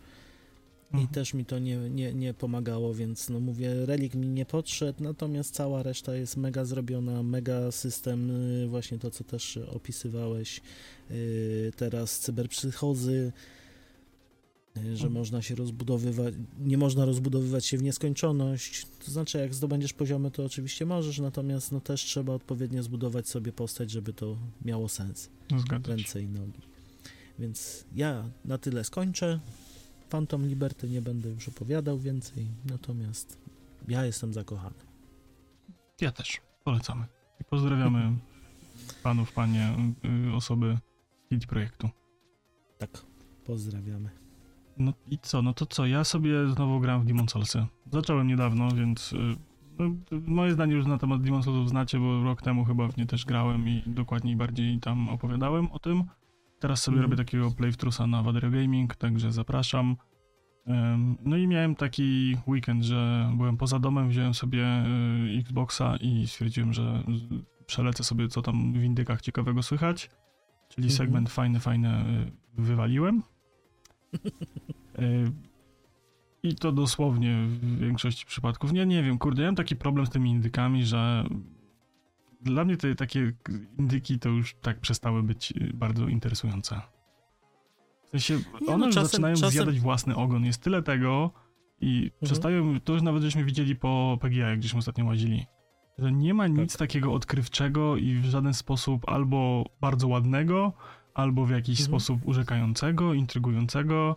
[0.92, 1.08] I Mhm.
[1.08, 5.54] też mi to nie, nie, nie pomagało, więc no mówię, relik mi nie podszedł, natomiast
[5.56, 8.32] cała reszta jest mega zrobiona, mega system,
[8.64, 10.62] y, właśnie to, co też opisywałeś,
[11.12, 13.59] y, teraz cyberpsychozy, y,
[14.94, 20.32] że można się rozbudowywać, nie można rozbudowywać się w nieskończoność, to znaczy jak zdobędziesz poziomy,
[20.32, 25.30] to oczywiście możesz, natomiast no też trzeba odpowiednio zbudować sobie postać, żeby to miało sens
[25.58, 25.90] Zgadzam się.
[25.90, 26.62] ręce i nogi.
[27.40, 29.40] Więc ja na tyle skończę.
[30.10, 33.38] Phantom Liberty nie będę już opowiadał więcej, natomiast
[33.88, 34.76] ja jestem zakochany.
[36.02, 36.42] Ja też.
[36.64, 37.06] Polecamy.
[37.42, 38.12] I pozdrawiamy
[39.04, 39.76] panów, panie,
[40.30, 40.78] y, osoby
[41.26, 41.90] z CD Projektu.
[42.78, 43.06] Tak,
[43.46, 44.19] pozdrawiamy.
[44.80, 45.42] No i co?
[45.42, 45.86] No to co?
[45.86, 47.66] Ja sobie znowu gram w Demon Soulsy.
[47.92, 49.18] Zacząłem niedawno, więc y,
[49.80, 52.98] no, y, moje zdanie już na temat Demon Soulsów znacie, bo rok temu chyba w
[52.98, 56.04] nie też grałem i dokładniej bardziej tam opowiadałem o tym.
[56.60, 57.12] Teraz sobie Mhm.
[57.12, 59.96] robię takiego playthroughsa na Waderio Gaming, także zapraszam.
[61.26, 64.66] No i miałem taki weekend, że byłem poza domem, wziąłem sobie
[65.36, 67.04] y, Xboxa i stwierdziłem, że
[67.66, 70.10] przelecę sobie co tam w indykach ciekawego słychać.
[70.70, 70.98] Czyli Mhm.
[70.98, 73.24] segment fajny, fajny y, wywaliłem.
[75.00, 75.32] Y,
[76.44, 78.72] I to dosłownie w większości przypadków.
[78.74, 81.26] Nie, nie wiem, kurde, ja mam taki problem z tymi indykami, że
[82.42, 83.34] dla mnie te takie
[83.80, 86.82] indyki to już tak przestały być y, bardzo interesujące.
[88.06, 90.46] W sensie, no, one już czasem- zaczynają czasem- zjadać własny ogon.
[90.46, 91.32] Jest tyle tego
[91.82, 92.12] i Mhm.
[92.24, 95.46] przestają, to już nawet żeśmy widzieli po PGA, jak gdzieśmy ostatnio łazili,
[95.98, 96.80] że nie ma nic Tak.
[96.80, 100.74] takiego odkrywczego i w żaden sposób albo bardzo ładnego,
[101.20, 101.88] albo w jakiś Mhm.
[101.88, 104.16] sposób urzekającego, intrygującego,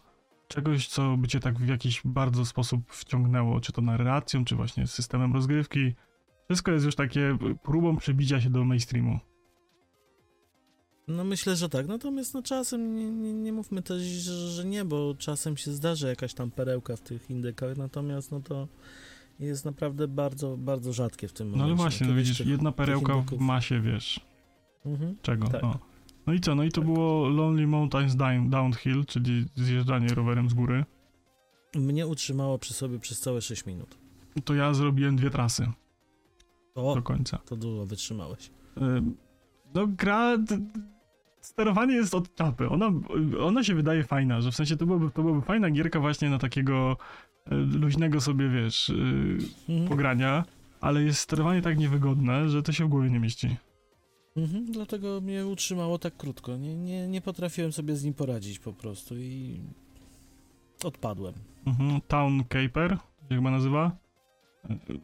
[0.49, 4.87] czegoś, co by cię tak w jakiś bardzo sposób wciągnęło, czy to narracją, czy właśnie
[4.87, 5.95] systemem rozgrywki.
[6.49, 9.19] Wszystko jest już takie próbą przebicia się do mainstreamu.
[11.09, 11.87] No myślę, że tak.
[11.89, 16.07] Natomiast no czasem nie, nie, nie mówmy też, że, że nie, bo czasem się zdarzy
[16.09, 18.69] jakaś tam perełka w tych indykach, natomiast no to
[19.41, 21.73] jest naprawdę bardzo, bardzo rzadkie w tym No momencie.
[21.73, 24.21] ale właśnie, no widzisz, tych- jedna perełka w masie, wiesz,
[24.87, 25.17] Mhm.
[25.23, 25.63] czego, Tak.
[25.63, 25.79] no.
[26.27, 26.91] No i co, no i to Tak.
[26.91, 30.85] było Lonely Mountains Down- Downhill, czyli zjeżdżanie rowerem z góry.
[31.77, 33.99] Mnie utrzymało przy sobie przez całe 6 minut.
[34.45, 35.67] To ja zrobiłem dwie trasy
[36.75, 37.39] O, do końca.
[37.39, 38.51] to dużo wytrzymałeś.
[38.83, 39.17] Ym,
[39.75, 40.37] No gra...
[41.41, 42.69] Sterowanie jest od czapy.
[42.69, 42.93] Ona,
[43.41, 46.39] ona się wydaje fajna, że w sensie to byłaby, to byłaby fajna gierka właśnie na
[46.39, 46.97] takiego
[47.47, 48.93] e, luźnego sobie, wiesz, y,
[49.69, 49.89] Mhm.
[49.89, 50.45] pogrania,
[50.81, 53.57] ale jest sterowanie tak niewygodne, że to się w głowie nie mieści.
[54.37, 56.57] Mhm, dlatego mnie utrzymało tak krótko.
[56.57, 59.61] Nie, nie, nie potrafiłem sobie z nim poradzić po prostu i
[60.85, 61.35] odpadłem.
[61.67, 62.01] Mhm.
[62.09, 63.97] Town Caper, jak chyba nazywa.
[64.69, 65.01] Mhm.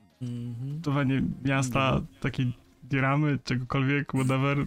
[0.74, 2.06] Budowanie miasta, Mhm.
[2.20, 2.52] takiej
[2.82, 4.66] diramy, czegokolwiek, whatever.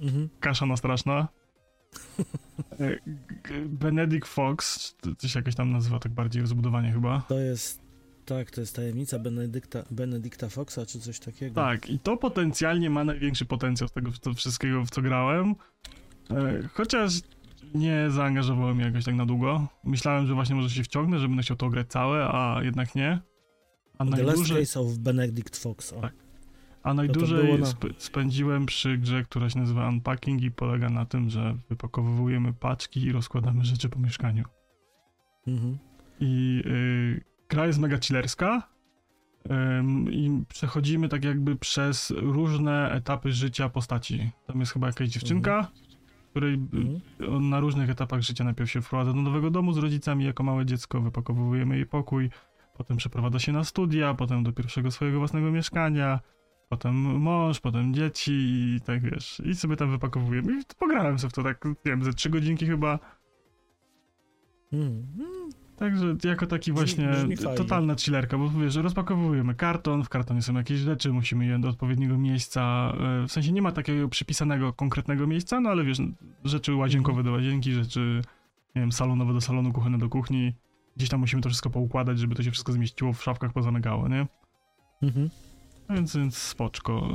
[0.00, 0.28] Mhm.
[0.40, 1.28] Kasza na straszna.
[2.80, 2.96] E,
[3.66, 7.20] Benedict Fox, to, to się jakoś tam nazywa tak bardziej rozbudowanie chyba.
[7.28, 7.80] To jest,
[8.34, 11.54] tak, to jest tajemnica Benedykta, Benedykta Foxa, czy coś takiego.
[11.54, 15.54] Tak, i to potencjalnie ma największy potencjał z tego to wszystkiego, w co grałem.
[16.30, 17.12] E, Chociaż
[17.74, 19.66] nie zaangażowałem mnie jakoś tak na długo.
[19.84, 23.20] Myślałem, że właśnie może się wciągnę, że będę chciał to grać całe, a jednak nie.
[23.98, 25.92] A The Last najdłużej, Case of Benedict Fox.
[25.92, 26.00] O.
[26.00, 26.12] Tak.
[26.82, 31.30] a najdłużej na- sp- spędziłem przy grze, która się nazywa Unpacking i polega na tym,
[31.30, 34.44] że wypakowujemy paczki i rozkładamy rzeczy po mieszkaniu.
[35.46, 35.78] Mhm.
[36.20, 38.62] I y, gra jest mega chillerska.
[39.78, 44.30] ym, I przechodzimy tak jakby przez różne etapy życia postaci.
[44.46, 45.68] Tam jest chyba jakaś dziewczynka,
[46.30, 47.00] której y, Mhm.
[47.36, 50.66] on na różnych etapach życia najpierw się wprowadza do nowego domu z rodzicami jako małe
[50.66, 52.30] dziecko, wypakowujemy jej pokój,
[52.76, 56.20] potem przeprowadza się na studia, potem do pierwszego swojego własnego mieszkania,
[56.68, 58.32] potem mąż, potem dzieci
[58.76, 59.42] i tak wiesz.
[59.44, 60.60] I sobie tam wypakowujemy.
[60.60, 62.98] I pograłem sobie w to tak, nie wiem, ze trzy godzinki chyba.
[64.72, 65.50] Mhm.
[65.80, 67.08] Także jako taki właśnie
[67.56, 72.18] totalna chillerka, bo wiesz, rozpakowujemy karton, w kartonie są jakieś rzeczy, musimy je do odpowiedniego
[72.18, 75.98] miejsca, e, w sensie nie ma takiego przypisanego konkretnego miejsca, no ale wiesz,
[76.44, 78.22] rzeczy łazienkowe do łazienki, rzeczy,
[78.74, 80.54] nie wiem, salonowe do salonu, kuchenne do kuchni,
[80.96, 84.26] gdzieś tam musimy to wszystko poukładać, żeby to się wszystko zmieściło w szafkach, pozamygało, nie?
[85.02, 85.30] Mhm.
[85.88, 87.08] No Więc, więc spoczko.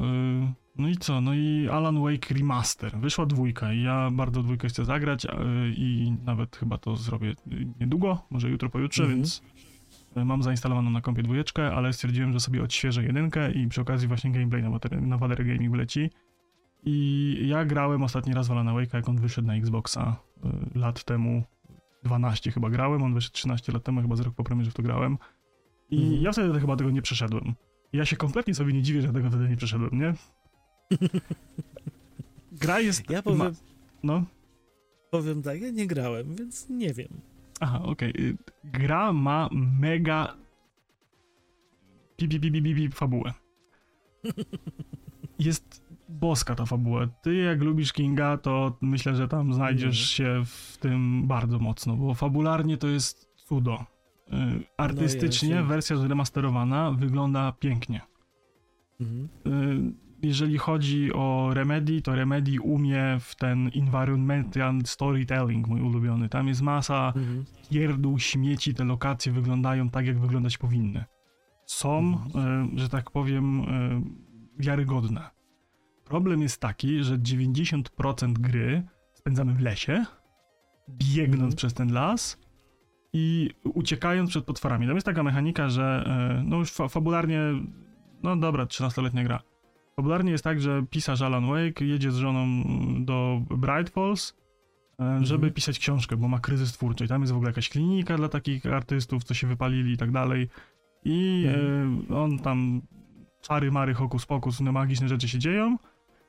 [0.77, 1.21] No i co?
[1.21, 2.97] No i Alan Wake Remaster.
[2.99, 5.27] Wyszła dwójka i ja bardzo dwójkę chcę zagrać
[5.77, 9.19] i nawet chyba to zrobię y, niedługo, może jutro, pojutrze, Mhm.
[9.19, 9.41] więc
[10.17, 14.07] y, mam zainstalowaną na kompie dwójeczkę, ale stwierdziłem, że sobie odświeżę jedynkę i przy okazji
[14.07, 16.09] właśnie gameplay na, Water, na Water Gaming wleci.
[16.83, 20.15] I ja grałem ostatni raz w Alana Wake'a, jak on wyszedł na Xboxa
[20.75, 21.43] y, lat temu.
[22.03, 24.83] 12 chyba grałem, on wyszedł 13 lat temu, chyba z rok po premierze w to
[24.83, 25.17] grałem.
[25.89, 26.21] I Mhm.
[26.21, 27.53] ja wtedy chyba tego nie przeszedłem.
[27.93, 30.13] Ja się kompletnie sobie nie dziwię, że tego wtedy nie przeszedłem, nie?
[32.51, 33.09] Gra jest...
[33.09, 33.51] Ja powiem, Ma...
[34.03, 34.23] No.
[35.11, 37.07] powiem tak, ja nie grałem, więc nie wiem.
[37.59, 38.09] Aha, okej.
[38.19, 40.35] Y, Gra ma mega...
[42.17, 43.33] Pi, pi, pi, pi, pi, pi, fabułę.
[45.39, 47.07] Jest boska ta fabuła.
[47.07, 50.45] Ty jak lubisz Kinga, to myślę, że tam znajdziesz Mhm.
[50.45, 53.85] się w tym bardzo mocno, bo fabularnie to jest cudo.
[54.27, 54.33] Y,
[54.77, 55.67] Artystycznie jest.
[55.67, 58.01] wersja zremasterowana wygląda pięknie.
[59.01, 59.27] Mhm.
[60.25, 66.29] Jeżeli chodzi o Remedy, to Remedy umie w ten environmental storytelling, mój ulubiony.
[66.29, 67.45] Tam jest masa Mhm.
[67.69, 71.05] pierdół, śmieci, te lokacje wyglądają tak, jak wyglądać powinny.
[71.65, 72.13] Są,
[72.75, 74.01] y, że tak powiem, y,
[74.59, 75.29] wiarygodne.
[76.05, 80.05] Problem jest taki, że 90% gry spędzamy w lesie,
[80.89, 81.55] biegnąc Mhm.
[81.55, 82.37] przez ten las
[83.13, 84.87] i uciekając przed potworami.
[84.87, 86.05] Tam jest taka mechanika, że
[86.39, 87.39] y, no już fa fabularnie,
[88.23, 89.39] no dobra, 13-letnia gra.
[89.95, 92.45] Fabularnie jest tak, że pisarz Alan Wake jedzie z żoną
[93.05, 94.33] do Bright Falls,
[94.99, 95.53] e, żeby Mhm.
[95.53, 97.05] pisać książkę, bo ma kryzys twórczy.
[97.05, 100.11] I tam jest w ogóle jakaś klinika dla takich artystów, co się wypalili i tak
[100.11, 100.49] dalej.
[101.05, 101.45] I
[102.09, 102.81] e, on tam
[103.41, 105.77] czary, mary, hokus pokus, no magiczne rzeczy się dzieją.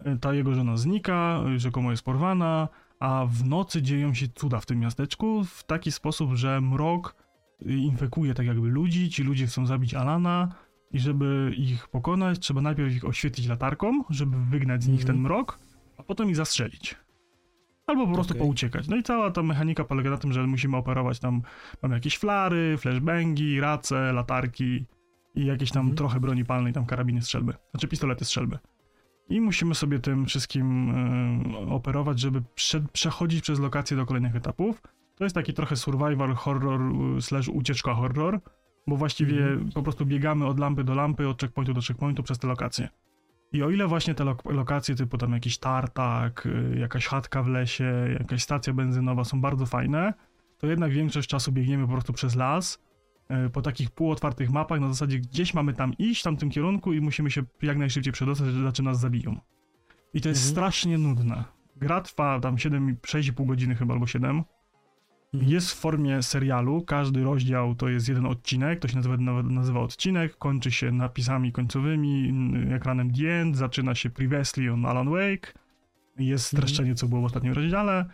[0.04, 2.68] E, Ta jego żona znika, rzekomo jest porwana,
[3.00, 7.14] a w nocy dzieją się cuda w tym miasteczku w taki sposób, że mrok
[7.66, 10.48] infekuje tak jakby ludzi, ci ludzie chcą zabić Alana
[10.96, 15.16] i żeby ich pokonać, trzeba najpierw ich oświetlić latarką, żeby wygnać z nich Mhm.
[15.16, 15.58] ten mrok,
[15.98, 16.96] a potem ich zastrzelić.
[17.86, 18.42] Albo po prostu Okej.
[18.46, 18.88] pouciekać.
[18.88, 21.42] No i cała ta mechanika polega na tym, że musimy operować tam,
[21.82, 24.84] mamy jakieś flary, flashbangi, race, latarki
[25.34, 25.96] i jakieś tam Mhm.
[25.96, 28.58] trochę broni palnej, tam karabiny strzelby, znaczy pistolety strzelby.
[29.28, 30.90] I musimy sobie tym wszystkim
[31.70, 34.82] e, operować, żeby prze, przechodzić przez lokacje do kolejnych etapów.
[35.16, 36.80] To jest taki trochę survival horror
[37.20, 38.40] slash ucieczka horror,
[38.86, 39.72] bo właściwie Mhm.
[39.72, 42.88] po prostu biegamy od lampy do lampy, od checkpointu do checkpointu przez te lokacje.
[43.52, 47.46] I o ile właśnie te lok- lokacje typu tam jakiś tartak, y, jakaś chatka w
[47.48, 50.14] lesie, jakaś stacja benzynowa są bardzo fajne,
[50.58, 52.78] to jednak większość czasu biegniemy po prostu przez las,
[53.46, 57.00] y, po takich półotwartych mapach, na zasadzie gdzieś mamy tam iść, w tamtym kierunku i
[57.00, 59.40] musimy się jak najszybciej przedostać, znaczy nas zabiją.
[60.14, 60.50] I to jest Mhm.
[60.54, 61.44] strasznie nudne.
[61.76, 64.44] Gra trwa tam 7, 6,5 godziny chyba, albo 7.
[65.36, 65.52] Mhm.
[65.52, 70.36] Jest w formie serialu, każdy rozdział to jest jeden odcinek, to się nazywa, nazywa odcinek,
[70.36, 72.32] kończy się napisami końcowymi,
[72.70, 75.52] ekranem The End, zaczyna się Previously on Alan Wake,
[76.18, 76.68] jest Mhm.
[76.68, 78.04] streszczenie, co było w ostatnim rozdziale.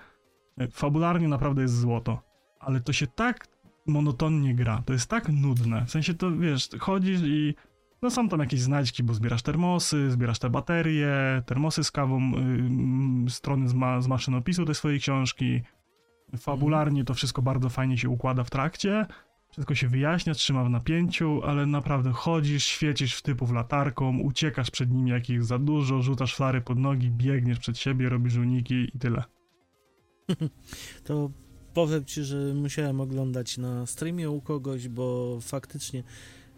[0.59, 2.23] E, Fabularnie naprawdę jest złoto,
[2.61, 3.47] ale to się tak
[3.87, 7.55] monotonnie gra, to jest tak nudne, w sensie to, wiesz, chodzisz i
[8.03, 13.27] no są tam jakieś znajdźki, bo zbierasz termosy, zbierasz te baterie, termosy z kawą, ym,
[13.29, 15.61] strony z, ma- z maszynopisu tej swojej książki,
[16.39, 19.07] Fabularnie to wszystko bardzo fajnie się układa w trakcie.
[19.51, 24.91] Wszystko się wyjaśnia, trzyma w napięciu, ale naprawdę chodzisz, świecisz w typów latarką, uciekasz przed
[24.91, 28.99] nimi, jak ich za dużo, rzucasz flary pod nogi, biegniesz przed siebie, robisz uniki i
[28.99, 29.25] tyle.
[31.05, 31.31] To
[31.75, 36.03] powiem ci, że musiałem oglądać na streamie u kogoś, bo faktycznie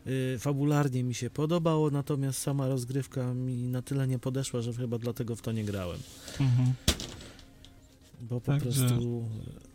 [0.06, 4.98] y, fabularnie mi się podobało, natomiast sama rozgrywka mi na tyle nie podeszła, że chyba
[4.98, 5.98] dlatego w to nie grałem.
[6.40, 6.93] Mhm.
[8.28, 9.28] Bo po Także- prostu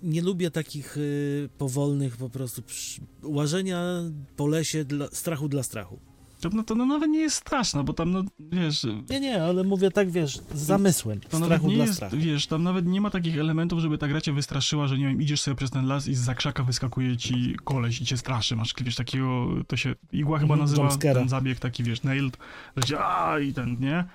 [0.03, 3.83] nie lubię takich y, powolnych po prostu przy, łażenia
[4.35, 5.99] po lesie dla, strachu dla strachu.
[6.41, 9.63] To, no to no, nawet nie jest straszne, bo tam, no wiesz, Nie, nie, ale
[9.63, 12.17] mówię tak, wiesz, z zamysłem, to strachu nie dla jest, strachu.
[12.17, 15.21] wiesz, tam nawet nie ma takich elementów, żeby ta gra cię wystraszyła, że nie wiem,
[15.21, 18.73] idziesz sobie przez ten las i z zakrzaka wyskakuje ci koleś i cię straszy, masz,
[18.81, 22.37] wiesz, takiego, to się, igła chyba Mhm, nazywa ten zabieg taki, wiesz, nailed,
[22.77, 24.05] że cię, a i ten, nie?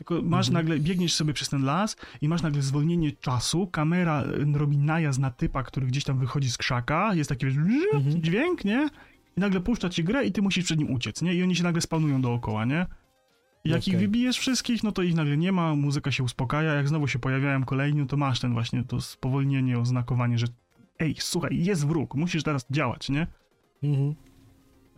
[0.00, 0.64] Tylko masz Mhm.
[0.66, 4.22] nagle, biegniesz sobie przez ten las i masz nagle zwolnienie czasu, kamera
[4.54, 7.56] y, robi najazd na typa, który gdzieś tam wychodzi z krzaka, jest taki, wiesz,
[7.94, 8.22] Mhm.
[8.22, 8.88] dźwięk, nie?
[9.36, 11.34] I nagle puszcza ci grę i ty musisz przed nim uciec, nie?
[11.34, 12.86] I oni się nagle spawnują dookoła, nie?
[13.64, 14.06] Jak ich Okej.
[14.06, 17.64] wybijesz wszystkich, no to ich nagle nie ma, muzyka się uspokaja, jak znowu się pojawiają
[17.64, 20.46] kolejni, no to masz ten właśnie to spowolnienie, oznakowanie, że
[20.98, 23.26] ej, słuchaj, jest wróg, musisz teraz działać, nie?
[23.82, 24.14] Mhm.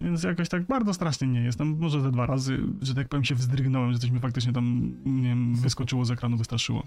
[0.03, 1.59] Więc jakoś tak bardzo strasznie nie jest.
[1.59, 4.93] Tam może ze dwa razy, że tak powiem, się wzdrygnąłem, że coś mi faktycznie tam,
[5.05, 6.87] nie wiem, wyskoczyło z ekranu, wystraszyło.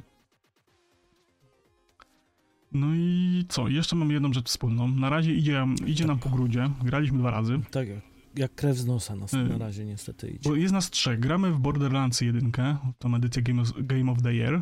[2.72, 3.68] No i co?
[3.68, 4.88] Jeszcze mam jedną rzecz wspólną.
[4.88, 6.70] Na razie idzie, idzie nam po grudzie.
[6.84, 7.59] Graliśmy dwa razy.
[7.72, 7.88] Tak,
[8.36, 9.38] jak- krew z nosa nas Y.
[9.49, 10.49] na razie niestety idzie.
[10.49, 11.20] Bo jest nas trzech.
[11.20, 12.51] Gramy w Borderlands 1,
[12.99, 14.61] tą edycję Game of, Game of the Year.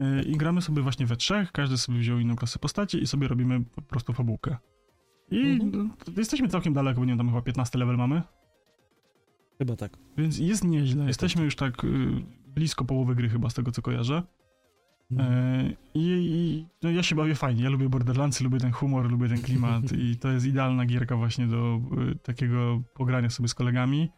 [0.00, 3.28] Yy, I gramy sobie właśnie we trzech, każdy sobie wziął inną klasę postaci i sobie
[3.28, 4.56] robimy po prostu fabułkę.
[5.30, 5.70] I Mhm.
[6.06, 8.22] no, jesteśmy całkiem daleko, bo nie wiem, tam chyba 15 level mamy.
[9.58, 9.98] Chyba tak.
[10.18, 10.98] Więc jest nieźle.
[11.00, 11.08] tak.
[11.08, 11.88] Jesteśmy już tak y,
[12.54, 14.22] blisko połowy gry chyba z tego co kojarzę.
[15.10, 15.72] Mhm.
[15.94, 17.62] I, no, ja się bawię fajnie.
[17.64, 21.46] Ja lubię Borderlandsy, lubię ten humor, lubię ten klimat i to jest idealna gierka właśnie
[21.46, 21.80] do
[22.12, 24.10] y, takiego pogrania sobie z kolegami.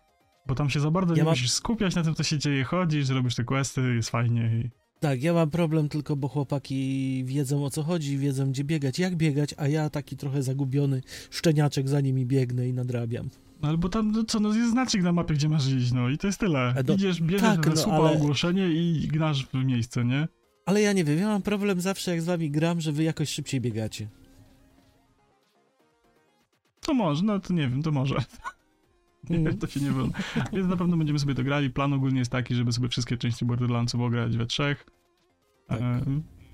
[0.47, 2.65] Bo tam się za bardzo Ja nie mam- musisz skupiać na tym, co się dzieje,
[2.65, 4.51] chodzisz, robisz te questy, jest fajnie.
[4.65, 4.71] I...
[5.07, 9.17] Tak, ja mam problem tylko, bo chłopaki wiedzą o co chodzi, wiedzą gdzie biegać, jak
[9.17, 13.29] biegać, a ja taki trochę zagubiony szczeniaczek za nimi biegnę i nadrabiam.
[13.63, 16.19] No albo tam, no co, no jest znacznik na mapie, gdzie masz iść, no i
[16.19, 16.75] to jest tyle.
[16.77, 20.29] E, do- Idziesz, bierzesz tak, no, słupa ale- ogłoszenie i gnasz w miejsce, nie?
[20.67, 23.29] Ale ja nie wiem, ja mam problem zawsze jak z wami gram, że wy jakoś
[23.29, 24.09] szybciej biegacie.
[26.81, 28.15] To może, no to nie wiem, to może.
[29.31, 29.59] Mhm.
[29.59, 30.13] to się nie wolno.
[30.53, 31.71] Więc na pewno będziemy sobie to grali.
[31.71, 34.87] Plan ogólnie jest taki, żeby sobie wszystkie części Borderlandsów ograć we trzech.
[35.67, 35.81] Tak.
[35.81, 36.03] E,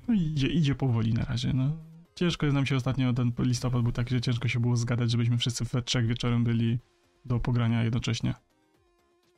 [0.09, 1.77] no idzie, idzie powoli na razie, no.
[2.15, 5.39] Ciężko jest nam się ostatnio, ten listopad był taki, że ciężko się było zgadać, żebyśmy
[5.39, 6.79] wszyscy we trzech wieczorem byli
[7.25, 8.35] do pogrania jednocześnie.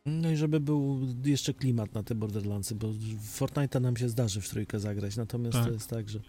[0.06, 4.40] No i żeby był jeszcze klimat na te Borderlandsy, bo w Fortnite'a nam się zdarzy
[4.40, 5.66] w trójkę zagrać, natomiast Tak.
[5.66, 6.20] to jest tak, że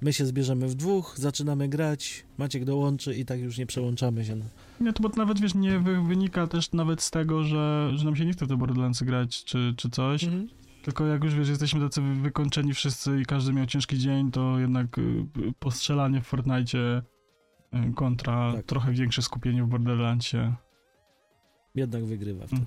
[0.00, 4.36] my się zbierzemy w dwóch, zaczynamy grać, Maciek dołączy i tak już nie przełączamy się.
[4.36, 4.44] No.
[4.80, 8.16] Nie, to bo nawet, wiesz, nie wy, wynika też nawet z tego, że, że nam
[8.16, 10.48] się nie chce w te Borderlandsy grać, czy, czy coś, Mhm.
[10.82, 14.58] Tylko jak już, wiesz, jesteśmy tacy wy- wykończeni wszyscy i każdy miał ciężki dzień, to
[14.58, 15.24] jednak y,
[15.58, 16.78] postrzelanie w Fortnite
[17.74, 18.66] y, kontra Tak.
[18.66, 20.54] trochę większe skupienie w Borderlandsie.
[21.74, 22.62] Jednak wygrywa wtedy.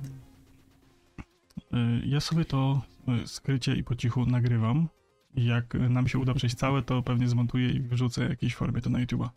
[1.71, 2.01] Mhm.
[2.03, 2.81] Y, Ja sobie to
[3.25, 4.87] skrycie i po cichu nagrywam.
[5.35, 8.81] I jak nam się uda przejść całe, to pewnie zmontuję i wrzucę w jakiejś formie
[8.81, 9.29] to na YouTube'a.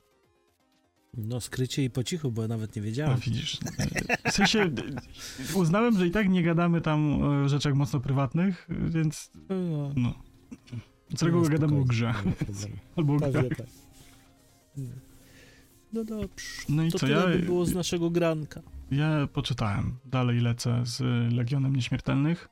[1.16, 3.18] No skrycie i po cichu, bo ja nawet nie wiedziałem.
[3.18, 3.54] widzisz.
[3.54, 4.70] y, W sensie
[5.54, 10.14] uznałem, że i tak nie gadamy tam o rzeczach mocno prywatnych, więc No, no.
[11.16, 12.14] Z reguły no, gadamy o grze.
[12.96, 13.58] Albo o Pewnie grach.
[13.58, 13.66] tak.
[15.92, 16.44] No dobrze.
[16.68, 18.60] No i To co, tyle ja, by było z naszego granka.
[18.90, 19.98] ja poczytałem.
[20.04, 21.00] Dalej lecę z
[21.34, 22.48] Legionem Nieśmiertelnych.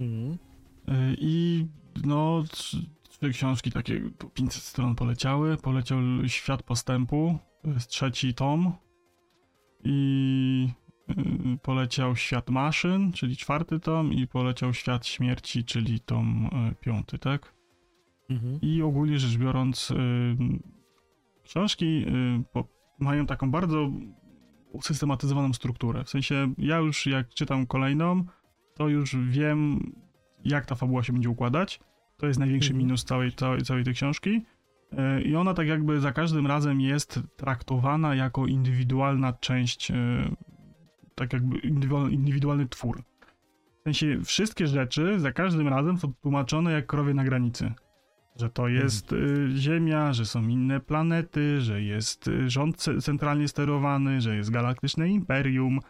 [0.00, 0.32] Mhm.
[0.32, 1.66] Y, I
[2.04, 5.56] no, trzy, trzy książki takie, po 500 stron poleciały.
[5.56, 8.72] Poleciał Świat Postępu, to jest trzeci tom.
[9.84, 10.68] I
[11.10, 14.12] y, poleciał Świat Maszyn, czyli czwarty tom.
[14.12, 17.54] I poleciał Świat Śmierci, czyli tom y, piąty, tak?
[18.30, 18.58] Mhm.
[18.62, 19.94] I ogólnie rzecz biorąc, y,
[21.44, 22.64] książki y,
[22.98, 23.90] mają taką bardzo
[24.72, 26.04] usystematyzowaną strukturę.
[26.04, 28.24] W sensie, ja już jak czytam kolejną,
[28.74, 29.92] to już wiem,
[30.44, 31.80] jak ta fabuła się będzie układać.
[32.16, 32.86] To jest największy Mhm.
[32.86, 34.42] minus całej, całej, całej tej książki.
[35.24, 39.94] I ona tak jakby za każdym razem jest traktowana jako indywidualna część, y,
[41.14, 41.58] tak jakby
[42.10, 43.02] indywidualny, twór.
[43.80, 47.72] W sensie wszystkie rzeczy za każdym razem są tłumaczone jak krowie na granicy.
[48.36, 53.48] Że to jest y, Ziemia, że są inne planety, że jest y, rząd ce- centralnie
[53.48, 55.80] sterowany, że jest galaktyczne imperium,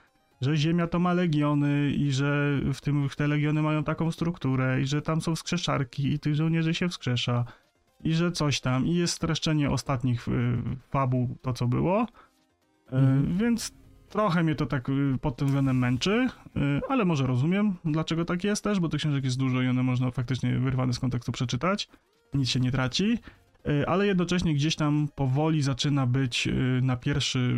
[0.40, 4.86] że Ziemia to ma legiony i że w tym te legiony mają taką strukturę i
[4.86, 7.44] że tam są wskrzeszarki i tych żołnierzy się wskrzesza.
[8.04, 10.56] I że coś tam, i jest streszczenie ostatnich y,
[10.90, 12.06] fabuł, to co było, y,
[12.96, 13.36] Mhm.
[13.36, 13.72] więc
[14.08, 16.28] trochę mnie to tak y, pod tym względem męczy,
[16.88, 20.10] ale może rozumiem, dlaczego tak jest też, bo tych książek jest dużo i one można
[20.10, 21.88] faktycznie wyrwane z kontekstu przeczytać,
[22.34, 23.18] nic się nie traci,
[23.86, 26.48] ale jednocześnie gdzieś tam powoli zaczyna być
[26.82, 27.56] na pierwszy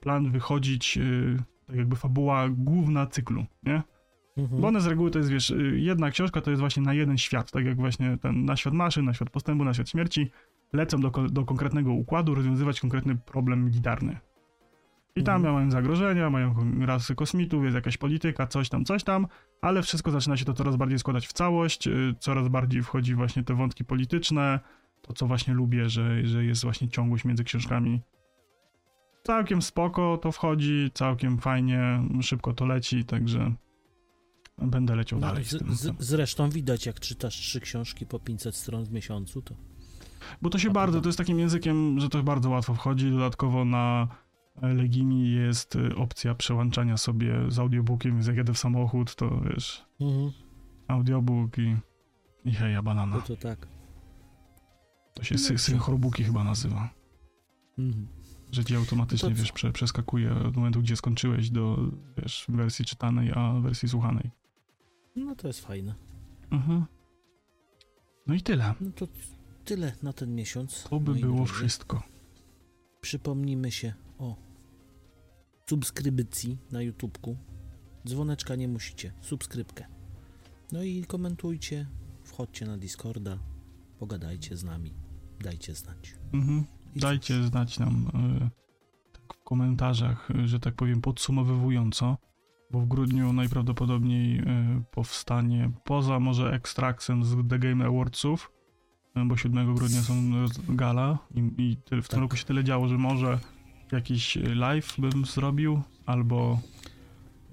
[0.00, 0.98] plan wychodzić
[1.66, 3.82] tak jakby fabuła główna cyklu, nie?
[4.38, 4.60] Mhm.
[4.60, 7.50] Bo one z reguły to jest, wiesz, jedna książka to jest właśnie na jeden świat,
[7.50, 10.30] tak jak właśnie ten na świat maszyn, na świat postępu, na świat śmierci,
[10.72, 14.18] lecą do, do konkretnego układu rozwiązywać konkretny problem militarny.
[15.16, 15.54] I tam Mhm.
[15.54, 16.54] mają zagrożenia, mają
[16.86, 19.26] rasy kosmitów, jest jakaś polityka, coś tam, coś tam,
[19.60, 23.44] ale wszystko zaczyna się to coraz bardziej składać w całość, y, coraz bardziej wchodzi właśnie
[23.44, 24.60] te wątki polityczne,
[25.02, 28.00] to co właśnie lubię, że, że jest właśnie ciągłość między książkami.
[29.22, 33.52] Całkiem spoko to wchodzi, całkiem fajnie, szybko to leci, także
[34.66, 35.74] będę leciał No, dalej z, z, tym.
[35.74, 39.54] z, zresztą widać, jak czytasz trzy książki po 500 stron w miesiącu, to
[40.42, 43.10] Bo to się A bardzo, to jest takim językiem, że to bardzo łatwo wchodzi.
[43.10, 44.08] Dodatkowo na
[44.62, 49.40] e, Legimi jest y, opcja przełączania sobie z audiobookiem, więc jak jadę w samochód, to
[49.40, 49.84] wiesz,
[50.88, 51.76] audiobook i,
[52.44, 53.20] i heja to, banana.
[53.20, 53.68] to tak.
[55.14, 56.90] To się sy synchrobuki chyba nazywa.
[57.78, 58.06] Mhm.
[58.52, 61.78] Że ci automatycznie, wiesz, prze przeskakuje od momentu, gdzie skończyłeś do,
[62.18, 64.30] wiesz, wersji czytanej, a wersji słuchanej.
[65.24, 65.94] No to jest fajne.
[66.50, 66.84] Mhm.
[68.26, 68.74] No i tyle.
[68.80, 69.08] No to
[69.64, 70.82] tyle na ten miesiąc.
[70.82, 71.52] To by moi było drodzy.
[71.52, 72.02] wszystko.
[73.00, 74.36] Przypomnijmy się o
[75.66, 77.36] subskrypcji na YouTubku.
[78.06, 79.86] Dzwoneczka nie musicie, subskrypkę.
[80.72, 81.86] No i komentujcie,
[82.24, 83.38] wchodźcie na Discorda,
[83.98, 84.94] pogadajcie z nami,
[85.40, 86.14] dajcie znać.
[86.32, 86.64] Mhm.
[86.96, 88.50] Dajcie znać nam y,
[89.12, 92.16] tak w komentarzach, y, że tak powiem, podsumowywująco,
[92.70, 94.44] bo w grudniu najprawdopodobniej y,
[94.90, 98.52] powstanie, poza może ekstraksem z The Game Awardsów,
[99.16, 100.14] y, bo 7 grudnia są
[100.68, 102.20] gala i, i tyle, w tym Tak.
[102.20, 103.38] roku się tyle działo, że może
[103.92, 106.60] jakiś live bym zrobił, albo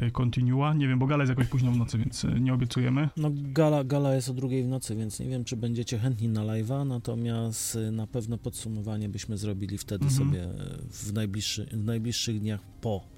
[0.01, 3.09] y, continua, nie wiem, bo gala jest jakoś późno w nocy, więc nie obiecujemy.
[3.17, 6.41] No gala, gala jest o drugiej w nocy, więc nie wiem, czy będziecie chętni na
[6.41, 10.27] live'a, natomiast na pewno podsumowanie byśmy zrobili wtedy Mhm.
[10.29, 10.47] sobie
[10.91, 13.14] w, najbliższy, w najbliższych dniach po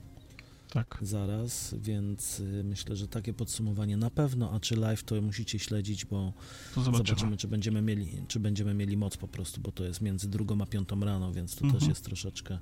[0.77, 0.97] Tak.
[1.01, 6.05] zaraz, więc y, myślę, że takie podsumowanie na pewno, a czy live to musicie śledzić,
[6.05, 6.33] bo
[6.75, 7.07] zobaczymy.
[7.07, 10.61] zobaczymy, czy będziemy mieli, czy będziemy mieli moc po prostu, bo to jest między drugą
[10.61, 11.79] a piątą rano, więc to Mhm.
[11.79, 12.59] też jest troszeczkę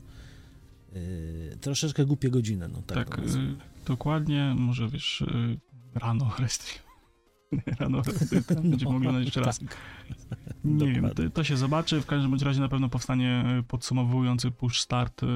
[0.96, 3.56] y, troszeczkę głupie godziny, no tak, Tak, y, nazwijmy.
[3.86, 5.60] dokładnie, może wiesz, y,
[5.96, 6.85] rano restri.
[7.52, 8.40] Nie, rano restri,
[8.70, 9.60] będziemy mogli oglądać jeszcze raz.
[9.60, 9.78] tak.
[10.64, 11.26] Nie wiem, Dokładnie.
[11.26, 15.24] to, to się zobaczy, w każdym bądź razie na pewno powstanie y, podsumowujący push start
[15.24, 15.28] y,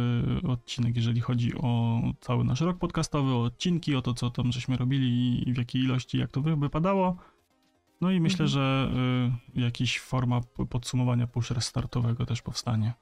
[0.47, 4.77] odcinek, jeżeli chodzi o cały nasz rok podcastowy, o odcinki, o to, co tam żeśmy
[4.77, 7.15] robili i w jakiej ilości, jak to wy- wypadało.
[8.01, 8.47] No i myślę, Mhm.
[8.49, 8.91] że
[9.57, 12.93] y, jakiś forma p- podsumowania push restartowego też powstanie.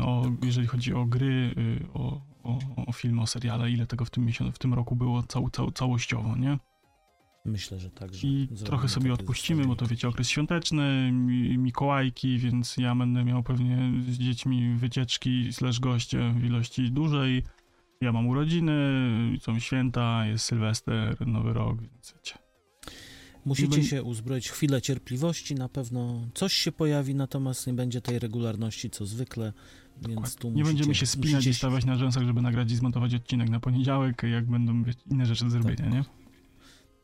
[0.00, 1.54] O, jeżeli chodzi o gry,
[1.94, 5.22] o, o, o filmy, o seriale, ile tego w tym miesiącu, w tym roku było
[5.22, 6.58] cał, cał, całościowo, nie?
[7.46, 8.14] Myślę, że tak.
[8.14, 13.24] Że I trochę sobie odpuścimy, bo to wiecie, okres świąteczny, mi, Mikołajki, więc ja będę
[13.24, 17.42] miał pewnie z dziećmi wycieczki slash goście w ilości dużej.
[18.00, 18.72] Ja mam urodziny,
[19.40, 22.38] są święta, jest Sylwester, Nowy Rok, więc wiecie.
[23.44, 28.18] Musicie nie się uzbroić chwilę cierpliwości, na pewno coś się pojawi, natomiast nie będzie tej
[28.18, 29.52] regularności co zwykle,
[30.08, 32.76] więc tu Nie musicie, będziemy się spinać musicie i stawiać na rzęsach, żeby nagrać i
[32.76, 35.92] zmontować odcinek na poniedziałek, jak będą inne rzeczy do zrobienia, Tak.
[35.92, 36.04] nie?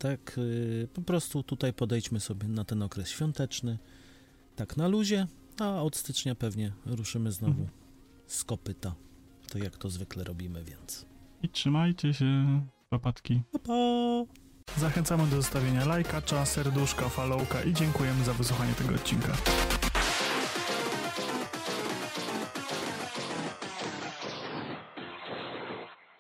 [0.03, 3.79] Tak, y, po prostu tutaj podejdźmy sobie na ten okres świąteczny,
[4.57, 5.27] tak na luzie,
[5.61, 7.69] a od stycznia pewnie ruszymy znowu Mhm.
[8.27, 8.95] z kopyta,
[9.49, 11.07] to jak to zwykle robimy, więc
[11.43, 12.61] I trzymajcie się,
[12.91, 13.43] papatki.
[13.53, 13.73] pa, pa!
[14.81, 19.37] Zachęcamy do zostawienia lajka, serduszka, followka i dziękujemy za wysłuchanie tego odcinka.